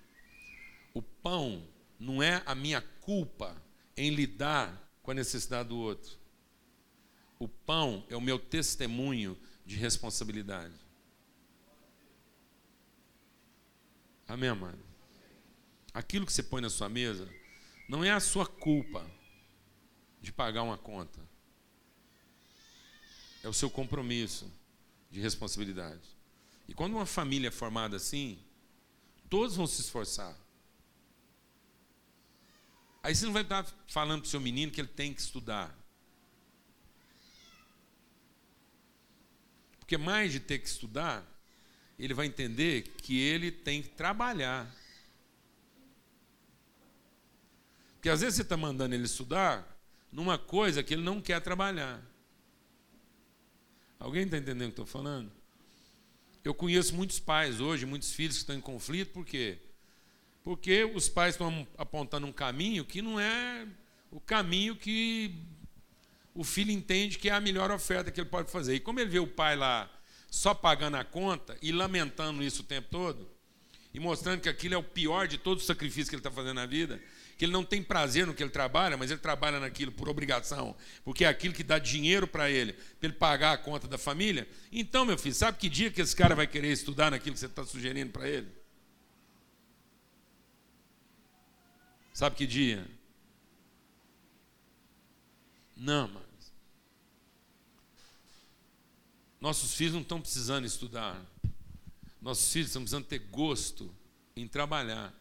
O 0.94 1.02
pão 1.02 1.66
não 1.98 2.22
é 2.22 2.40
a 2.46 2.54
minha 2.54 2.80
culpa 2.80 3.60
em 3.96 4.10
lidar 4.10 4.80
com 5.02 5.10
a 5.10 5.14
necessidade 5.14 5.70
do 5.70 5.76
outro. 5.76 6.16
O 7.38 7.48
pão 7.48 8.04
é 8.08 8.16
o 8.16 8.20
meu 8.20 8.38
testemunho 8.38 9.36
de 9.64 9.74
responsabilidade. 9.76 10.74
Amém, 14.28 14.50
amado? 14.50 14.85
Aquilo 15.96 16.26
que 16.26 16.32
você 16.34 16.42
põe 16.42 16.60
na 16.60 16.68
sua 16.68 16.90
mesa 16.90 17.26
não 17.88 18.04
é 18.04 18.10
a 18.10 18.20
sua 18.20 18.46
culpa 18.46 19.10
de 20.20 20.30
pagar 20.30 20.62
uma 20.62 20.76
conta. 20.76 21.18
É 23.42 23.48
o 23.48 23.54
seu 23.54 23.70
compromisso 23.70 24.52
de 25.10 25.20
responsabilidade. 25.20 26.06
E 26.68 26.74
quando 26.74 26.92
uma 26.92 27.06
família 27.06 27.48
é 27.48 27.50
formada 27.50 27.96
assim, 27.96 28.38
todos 29.30 29.56
vão 29.56 29.66
se 29.66 29.80
esforçar. 29.80 30.36
Aí 33.02 33.14
você 33.14 33.24
não 33.24 33.32
vai 33.32 33.40
estar 33.40 33.64
falando 33.88 34.20
para 34.20 34.26
o 34.26 34.30
seu 34.30 34.40
menino 34.40 34.70
que 34.70 34.82
ele 34.82 34.88
tem 34.88 35.14
que 35.14 35.22
estudar. 35.22 35.74
Porque 39.78 39.96
mais 39.96 40.30
de 40.30 40.40
ter 40.40 40.58
que 40.58 40.68
estudar, 40.68 41.26
ele 41.98 42.12
vai 42.12 42.26
entender 42.26 42.82
que 42.98 43.18
ele 43.18 43.50
tem 43.50 43.82
que 43.82 43.88
trabalhar. 43.88 44.70
Porque 47.96 48.08
às 48.08 48.20
vezes 48.20 48.36
você 48.36 48.42
está 48.42 48.56
mandando 48.56 48.94
ele 48.94 49.04
estudar 49.04 49.76
numa 50.12 50.38
coisa 50.38 50.82
que 50.82 50.94
ele 50.94 51.02
não 51.02 51.20
quer 51.20 51.40
trabalhar. 51.40 52.00
Alguém 53.98 54.24
está 54.24 54.36
entendendo 54.36 54.68
o 54.68 54.72
que 54.72 54.80
estou 54.80 54.86
falando? 54.86 55.32
Eu 56.44 56.54
conheço 56.54 56.94
muitos 56.94 57.18
pais 57.18 57.60
hoje, 57.60 57.84
muitos 57.84 58.12
filhos 58.12 58.36
que 58.36 58.42
estão 58.42 58.54
em 58.54 58.60
conflito, 58.60 59.12
por 59.12 59.26
quê? 59.26 59.58
Porque 60.44 60.84
os 60.84 61.08
pais 61.08 61.34
estão 61.34 61.66
apontando 61.76 62.26
um 62.26 62.32
caminho 62.32 62.84
que 62.84 63.02
não 63.02 63.18
é 63.18 63.66
o 64.12 64.20
caminho 64.20 64.76
que 64.76 65.34
o 66.32 66.44
filho 66.44 66.70
entende 66.70 67.18
que 67.18 67.28
é 67.28 67.32
a 67.32 67.40
melhor 67.40 67.70
oferta 67.70 68.10
que 68.12 68.20
ele 68.20 68.28
pode 68.28 68.50
fazer. 68.50 68.76
E 68.76 68.80
como 68.80 69.00
ele 69.00 69.10
vê 69.10 69.18
o 69.18 69.26
pai 69.26 69.56
lá 69.56 69.90
só 70.30 70.54
pagando 70.54 70.96
a 70.96 71.04
conta 71.04 71.56
e 71.62 71.72
lamentando 71.72 72.42
isso 72.42 72.62
o 72.62 72.64
tempo 72.64 72.88
todo, 72.90 73.28
e 73.92 73.98
mostrando 73.98 74.40
que 74.40 74.48
aquilo 74.48 74.74
é 74.74 74.76
o 74.76 74.82
pior 74.82 75.26
de 75.26 75.38
todo 75.38 75.58
o 75.58 75.62
sacrifício 75.62 76.10
que 76.10 76.14
ele 76.14 76.20
está 76.20 76.30
fazendo 76.30 76.54
na 76.54 76.66
vida, 76.66 77.00
que 77.36 77.44
ele 77.44 77.52
não 77.52 77.64
tem 77.64 77.82
prazer 77.82 78.26
no 78.26 78.34
que 78.34 78.42
ele 78.42 78.50
trabalha, 78.50 78.96
mas 78.96 79.10
ele 79.10 79.20
trabalha 79.20 79.60
naquilo 79.60 79.92
por 79.92 80.08
obrigação, 80.08 80.74
porque 81.04 81.24
é 81.24 81.28
aquilo 81.28 81.52
que 81.52 81.62
dá 81.62 81.78
dinheiro 81.78 82.26
para 82.26 82.50
ele, 82.50 82.72
para 82.72 83.08
ele 83.08 83.12
pagar 83.12 83.52
a 83.52 83.58
conta 83.58 83.86
da 83.86 83.98
família. 83.98 84.48
Então, 84.72 85.04
meu 85.04 85.18
filho, 85.18 85.34
sabe 85.34 85.58
que 85.58 85.68
dia 85.68 85.90
que 85.90 86.00
esse 86.00 86.16
cara 86.16 86.34
vai 86.34 86.46
querer 86.46 86.72
estudar 86.72 87.10
naquilo 87.10 87.34
que 87.34 87.40
você 87.40 87.46
está 87.46 87.64
sugerindo 87.64 88.10
para 88.10 88.28
ele? 88.28 88.48
Sabe 92.14 92.34
que 92.34 92.46
dia? 92.46 92.88
Não, 95.76 96.08
mas 96.08 96.24
nossos 99.38 99.74
filhos 99.74 99.92
não 99.92 100.00
estão 100.00 100.20
precisando 100.20 100.64
estudar. 100.64 101.22
Nossos 102.22 102.50
filhos 102.50 102.68
estão 102.68 102.80
precisando 102.80 103.04
ter 103.04 103.18
gosto 103.18 103.94
em 104.34 104.48
trabalhar. 104.48 105.12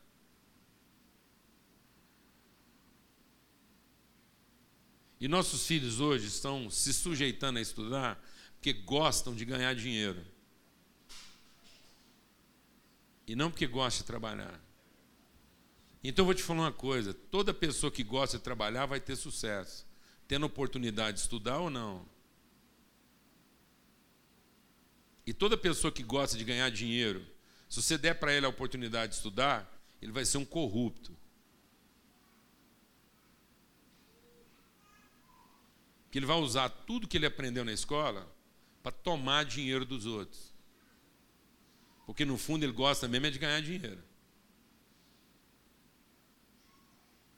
E 5.26 5.28
nossos 5.28 5.66
filhos 5.66 6.00
hoje 6.00 6.28
estão 6.28 6.70
se 6.70 6.94
sujeitando 6.94 7.58
a 7.58 7.62
estudar 7.64 8.24
porque 8.54 8.72
gostam 8.72 9.34
de 9.34 9.44
ganhar 9.44 9.74
dinheiro. 9.74 10.24
E 13.26 13.36
não 13.36 13.50
porque 13.50 13.66
gostam 13.66 14.04
de 14.04 14.06
trabalhar. 14.06 14.62
Então 16.04 16.22
eu 16.22 16.28
vou 16.28 16.36
te 16.36 16.44
falar 16.44 16.60
uma 16.60 16.72
coisa: 16.72 17.12
toda 17.12 17.56
pessoa 17.56 17.92
que 17.92 18.04
gosta 18.04 18.38
de 18.38 18.44
trabalhar 18.44 18.86
vai 18.86 19.00
ter 19.00 19.16
sucesso, 19.16 19.84
tendo 20.28 20.46
oportunidade 20.46 21.18
de 21.18 21.24
estudar 21.24 21.58
ou 21.58 21.72
não. 21.72 22.06
E 25.26 25.34
toda 25.34 25.58
pessoa 25.58 25.92
que 25.92 26.04
gosta 26.04 26.38
de 26.38 26.44
ganhar 26.44 26.70
dinheiro, 26.70 27.26
se 27.68 27.82
você 27.82 27.98
der 27.98 28.14
para 28.20 28.32
ele 28.32 28.46
a 28.46 28.50
oportunidade 28.50 29.14
de 29.14 29.16
estudar, 29.18 29.76
ele 30.00 30.12
vai 30.12 30.24
ser 30.24 30.38
um 30.38 30.46
corrupto. 30.46 31.18
Que 36.16 36.20
ele 36.20 36.26
vai 36.26 36.38
usar 36.38 36.70
tudo 36.70 37.10
que 37.10 37.18
ele 37.18 37.26
aprendeu 37.26 37.66
na 37.66 37.74
escola 37.74 38.26
para 38.82 38.90
tomar 38.90 39.44
dinheiro 39.44 39.84
dos 39.84 40.06
outros. 40.06 40.56
Porque 42.06 42.24
no 42.24 42.38
fundo 42.38 42.64
ele 42.64 42.72
gosta 42.72 43.06
mesmo 43.06 43.28
é 43.28 43.32
de 43.32 43.38
ganhar 43.38 43.60
dinheiro. 43.60 44.02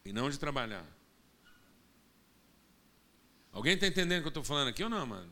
E 0.05 0.13
não 0.13 0.29
de 0.29 0.37
trabalhar. 0.37 0.85
Alguém 3.51 3.73
está 3.73 3.87
entendendo 3.87 4.19
o 4.19 4.21
que 4.21 4.27
eu 4.27 4.29
estou 4.29 4.43
falando 4.43 4.67
aqui 4.67 4.83
ou 4.83 4.91
não, 4.91 5.07
mano? 5.07 5.31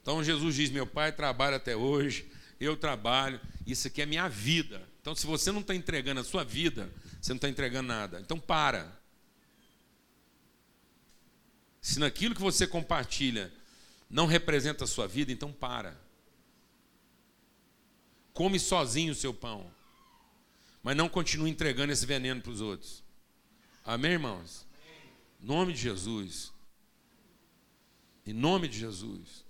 Então 0.00 0.24
Jesus 0.24 0.54
diz: 0.54 0.70
Meu 0.70 0.86
pai 0.86 1.12
trabalha 1.12 1.58
até 1.58 1.76
hoje, 1.76 2.26
eu 2.58 2.74
trabalho, 2.74 3.38
isso 3.66 3.86
aqui 3.86 4.00
é 4.00 4.06
minha 4.06 4.30
vida. 4.30 4.88
Então, 5.02 5.14
se 5.14 5.26
você 5.26 5.52
não 5.52 5.60
está 5.60 5.74
entregando 5.74 6.22
a 6.22 6.24
sua 6.24 6.42
vida, 6.42 6.90
você 7.20 7.32
não 7.32 7.36
está 7.36 7.50
entregando 7.50 7.86
nada. 7.86 8.18
Então, 8.18 8.40
para. 8.40 9.03
Se 11.84 11.98
naquilo 11.98 12.34
que 12.34 12.40
você 12.40 12.66
compartilha 12.66 13.52
não 14.08 14.24
representa 14.24 14.84
a 14.84 14.86
sua 14.86 15.06
vida, 15.06 15.30
então 15.30 15.52
para. 15.52 15.94
Come 18.32 18.58
sozinho 18.58 19.12
o 19.12 19.14
seu 19.14 19.34
pão. 19.34 19.70
Mas 20.82 20.96
não 20.96 21.10
continue 21.10 21.50
entregando 21.50 21.92
esse 21.92 22.06
veneno 22.06 22.40
para 22.40 22.52
os 22.52 22.62
outros. 22.62 23.04
Amém, 23.84 24.12
irmãos? 24.12 24.66
Em 25.42 25.46
nome 25.46 25.74
de 25.74 25.80
Jesus. 25.80 26.50
Em 28.24 28.32
nome 28.32 28.66
de 28.66 28.78
Jesus. 28.78 29.44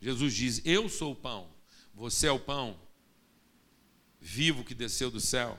Jesus 0.00 0.34
diz: 0.34 0.62
Eu 0.64 0.88
sou 0.88 1.14
o 1.14 1.16
pão. 1.16 1.50
Você 1.92 2.28
é 2.28 2.32
o 2.32 2.38
pão 2.38 2.78
vivo 4.20 4.62
que 4.62 4.72
desceu 4.72 5.10
do 5.10 5.18
céu. 5.18 5.58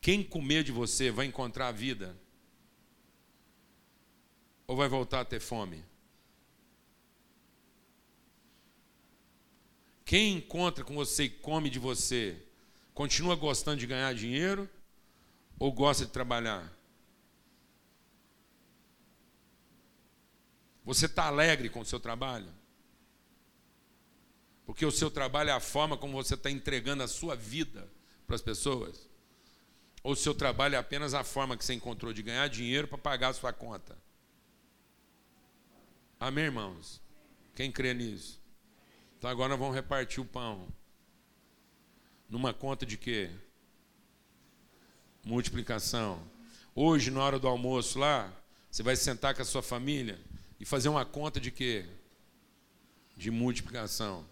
Quem 0.00 0.22
comer 0.22 0.62
de 0.62 0.70
você 0.70 1.10
vai 1.10 1.26
encontrar 1.26 1.66
a 1.66 1.72
vida 1.72 2.16
ou 4.68 4.76
vai 4.76 4.86
voltar 4.86 5.20
a 5.20 5.24
ter 5.24 5.40
fome? 5.40 5.82
Quem 10.04 10.36
encontra 10.36 10.84
com 10.84 10.94
você 10.94 11.24
e 11.24 11.30
come 11.30 11.68
de 11.68 11.78
você, 11.78 12.40
continua 12.94 13.34
gostando 13.34 13.78
de 13.78 13.86
ganhar 13.86 14.14
dinheiro 14.14 14.68
ou 15.58 15.72
gosta 15.72 16.04
de 16.04 16.12
trabalhar? 16.12 16.72
Você 20.84 21.06
está 21.06 21.24
alegre 21.24 21.68
com 21.68 21.80
o 21.80 21.84
seu 21.84 21.98
trabalho? 21.98 22.48
Porque 24.64 24.84
o 24.84 24.90
seu 24.90 25.10
trabalho 25.10 25.50
é 25.50 25.52
a 25.52 25.60
forma 25.60 25.96
como 25.96 26.12
você 26.12 26.34
está 26.34 26.50
entregando 26.50 27.02
a 27.02 27.08
sua 27.08 27.34
vida 27.34 27.90
para 28.26 28.36
as 28.36 28.42
pessoas? 28.42 29.08
Ou 30.02 30.12
o 30.12 30.16
seu 30.16 30.34
trabalho 30.34 30.74
é 30.74 30.78
apenas 30.78 31.14
a 31.14 31.24
forma 31.24 31.56
que 31.56 31.64
você 31.64 31.74
encontrou 31.74 32.12
de 32.12 32.22
ganhar 32.22 32.48
dinheiro 32.48 32.86
para 32.86 32.98
pagar 32.98 33.28
a 33.28 33.34
sua 33.34 33.52
conta? 33.52 33.96
Amém, 36.20 36.46
irmãos? 36.46 37.00
Quem 37.54 37.70
crê 37.70 37.94
nisso? 37.94 38.40
Então 39.16 39.30
agora 39.30 39.56
vamos 39.56 39.74
repartir 39.74 40.20
o 40.20 40.26
pão. 40.26 40.66
Numa 42.28 42.52
conta 42.52 42.84
de 42.84 42.96
quê? 42.96 43.30
Multiplicação. 45.24 46.20
Hoje, 46.74 47.12
na 47.12 47.22
hora 47.22 47.38
do 47.38 47.46
almoço 47.46 48.00
lá, 48.00 48.32
você 48.68 48.82
vai 48.82 48.96
sentar 48.96 49.32
com 49.32 49.42
a 49.42 49.44
sua 49.44 49.62
família 49.62 50.18
e 50.58 50.64
fazer 50.64 50.88
uma 50.88 51.04
conta 51.04 51.38
de 51.38 51.52
quê? 51.52 51.86
De 53.16 53.30
multiplicação. 53.30 54.26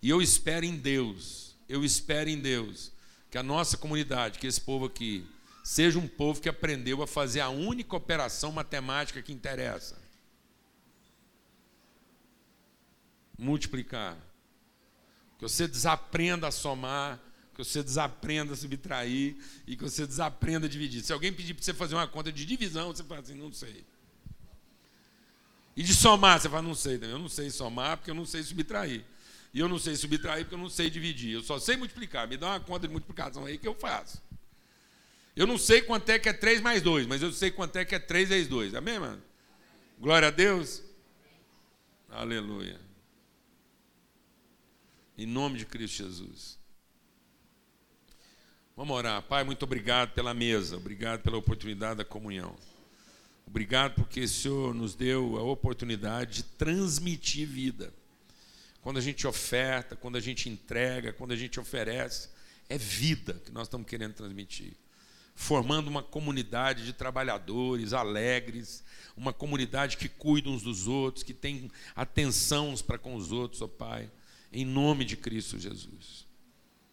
E 0.00 0.08
eu 0.08 0.22
espero 0.22 0.64
em 0.64 0.78
Deus, 0.78 1.54
eu 1.68 1.84
espero 1.84 2.30
em 2.30 2.38
Deus, 2.38 2.90
que 3.30 3.36
a 3.36 3.42
nossa 3.42 3.76
comunidade, 3.76 4.38
que 4.38 4.46
esse 4.46 4.60
povo 4.60 4.86
aqui, 4.86 5.26
seja 5.62 5.98
um 5.98 6.08
povo 6.08 6.40
que 6.40 6.48
aprendeu 6.48 7.02
a 7.02 7.06
fazer 7.06 7.40
a 7.40 7.50
única 7.50 7.94
operação 7.94 8.50
matemática 8.50 9.20
que 9.20 9.32
interessa. 9.32 10.01
Multiplicar. 13.42 14.16
Que 15.38 15.42
você 15.42 15.66
desaprenda 15.66 16.48
a 16.48 16.50
somar, 16.50 17.20
que 17.54 17.62
você 17.62 17.82
desaprenda 17.82 18.54
a 18.54 18.56
subtrair 18.56 19.36
e 19.66 19.76
que 19.76 19.82
você 19.82 20.06
desaprenda 20.06 20.66
a 20.66 20.68
dividir. 20.68 21.02
Se 21.02 21.12
alguém 21.12 21.32
pedir 21.32 21.54
para 21.54 21.64
você 21.64 21.74
fazer 21.74 21.94
uma 21.94 22.06
conta 22.06 22.32
de 22.32 22.46
divisão, 22.46 22.94
você 22.94 23.02
fala 23.02 23.20
assim, 23.20 23.34
não 23.34 23.52
sei. 23.52 23.84
E 25.76 25.82
de 25.82 25.94
somar, 25.94 26.40
você 26.40 26.48
fala, 26.48 26.62
não 26.62 26.74
sei. 26.74 26.98
Eu 27.02 27.18
não 27.18 27.28
sei 27.28 27.50
somar 27.50 27.96
porque 27.96 28.10
eu 28.10 28.14
não 28.14 28.24
sei 28.24 28.42
subtrair. 28.42 29.04
E 29.52 29.58
eu 29.58 29.68
não 29.68 29.78
sei 29.78 29.96
subtrair 29.96 30.44
porque 30.44 30.54
eu 30.54 30.58
não 30.58 30.70
sei 30.70 30.88
dividir. 30.88 31.32
Eu 31.32 31.42
só 31.42 31.58
sei 31.58 31.76
multiplicar. 31.76 32.28
Me 32.28 32.36
dá 32.36 32.50
uma 32.50 32.60
conta 32.60 32.86
de 32.86 32.92
multiplicação 32.92 33.44
aí 33.44 33.58
que 33.58 33.66
eu 33.66 33.74
faço. 33.74 34.22
Eu 35.34 35.46
não 35.46 35.58
sei 35.58 35.82
quanto 35.82 36.08
é 36.10 36.18
que 36.18 36.28
é 36.28 36.32
3 36.32 36.60
mais 36.60 36.82
2, 36.82 37.06
mas 37.06 37.22
eu 37.22 37.32
sei 37.32 37.50
quanto 37.50 37.76
é 37.76 37.84
que 37.84 37.94
é 37.94 37.98
3 37.98 38.28
vezes 38.28 38.48
2. 38.48 38.74
Amém, 38.74 38.98
mano? 38.98 39.22
Glória 39.98 40.28
a 40.28 40.30
Deus. 40.30 40.82
Aleluia. 42.10 42.78
Em 45.16 45.26
nome 45.26 45.58
de 45.58 45.66
Cristo 45.66 45.98
Jesus. 45.98 46.58
Vamos 48.74 48.96
orar. 48.96 49.20
Pai, 49.22 49.44
muito 49.44 49.62
obrigado 49.64 50.14
pela 50.14 50.32
mesa, 50.32 50.78
obrigado 50.78 51.20
pela 51.20 51.36
oportunidade 51.36 51.98
da 51.98 52.04
comunhão. 52.04 52.56
Obrigado 53.46 53.94
porque 53.94 54.20
o 54.20 54.28
Senhor 54.28 54.74
nos 54.74 54.94
deu 54.94 55.36
a 55.36 55.42
oportunidade 55.42 56.36
de 56.36 56.42
transmitir 56.44 57.46
vida. 57.46 57.92
Quando 58.80 58.96
a 58.96 59.02
gente 59.02 59.26
oferta, 59.26 59.94
quando 59.94 60.16
a 60.16 60.20
gente 60.20 60.48
entrega, 60.48 61.12
quando 61.12 61.32
a 61.32 61.36
gente 61.36 61.60
oferece, 61.60 62.30
é 62.66 62.78
vida 62.78 63.34
que 63.44 63.52
nós 63.52 63.66
estamos 63.66 63.86
querendo 63.86 64.14
transmitir. 64.14 64.72
Formando 65.34 65.88
uma 65.88 66.02
comunidade 66.02 66.86
de 66.86 66.94
trabalhadores 66.94 67.92
alegres, 67.92 68.82
uma 69.14 69.32
comunidade 69.32 69.98
que 69.98 70.08
cuida 70.08 70.48
uns 70.48 70.62
dos 70.62 70.86
outros, 70.86 71.22
que 71.22 71.34
tem 71.34 71.70
atenção 71.94 72.70
uns 72.70 72.80
para 72.80 72.96
com 72.96 73.14
os 73.14 73.30
outros, 73.30 73.60
ó 73.60 73.68
Pai, 73.68 74.10
em 74.52 74.64
nome 74.64 75.04
de 75.04 75.16
Cristo 75.16 75.58
Jesus. 75.58 76.26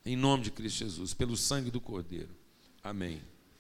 Em 0.06 0.16
nome 0.16 0.44
de 0.44 0.52
Cristo 0.52 0.80
Jesus, 0.80 1.14
pelo 1.14 1.36
sangue 1.36 1.70
do 1.70 1.82
Cordeiro. 1.82 2.34
Amém. 2.82 3.22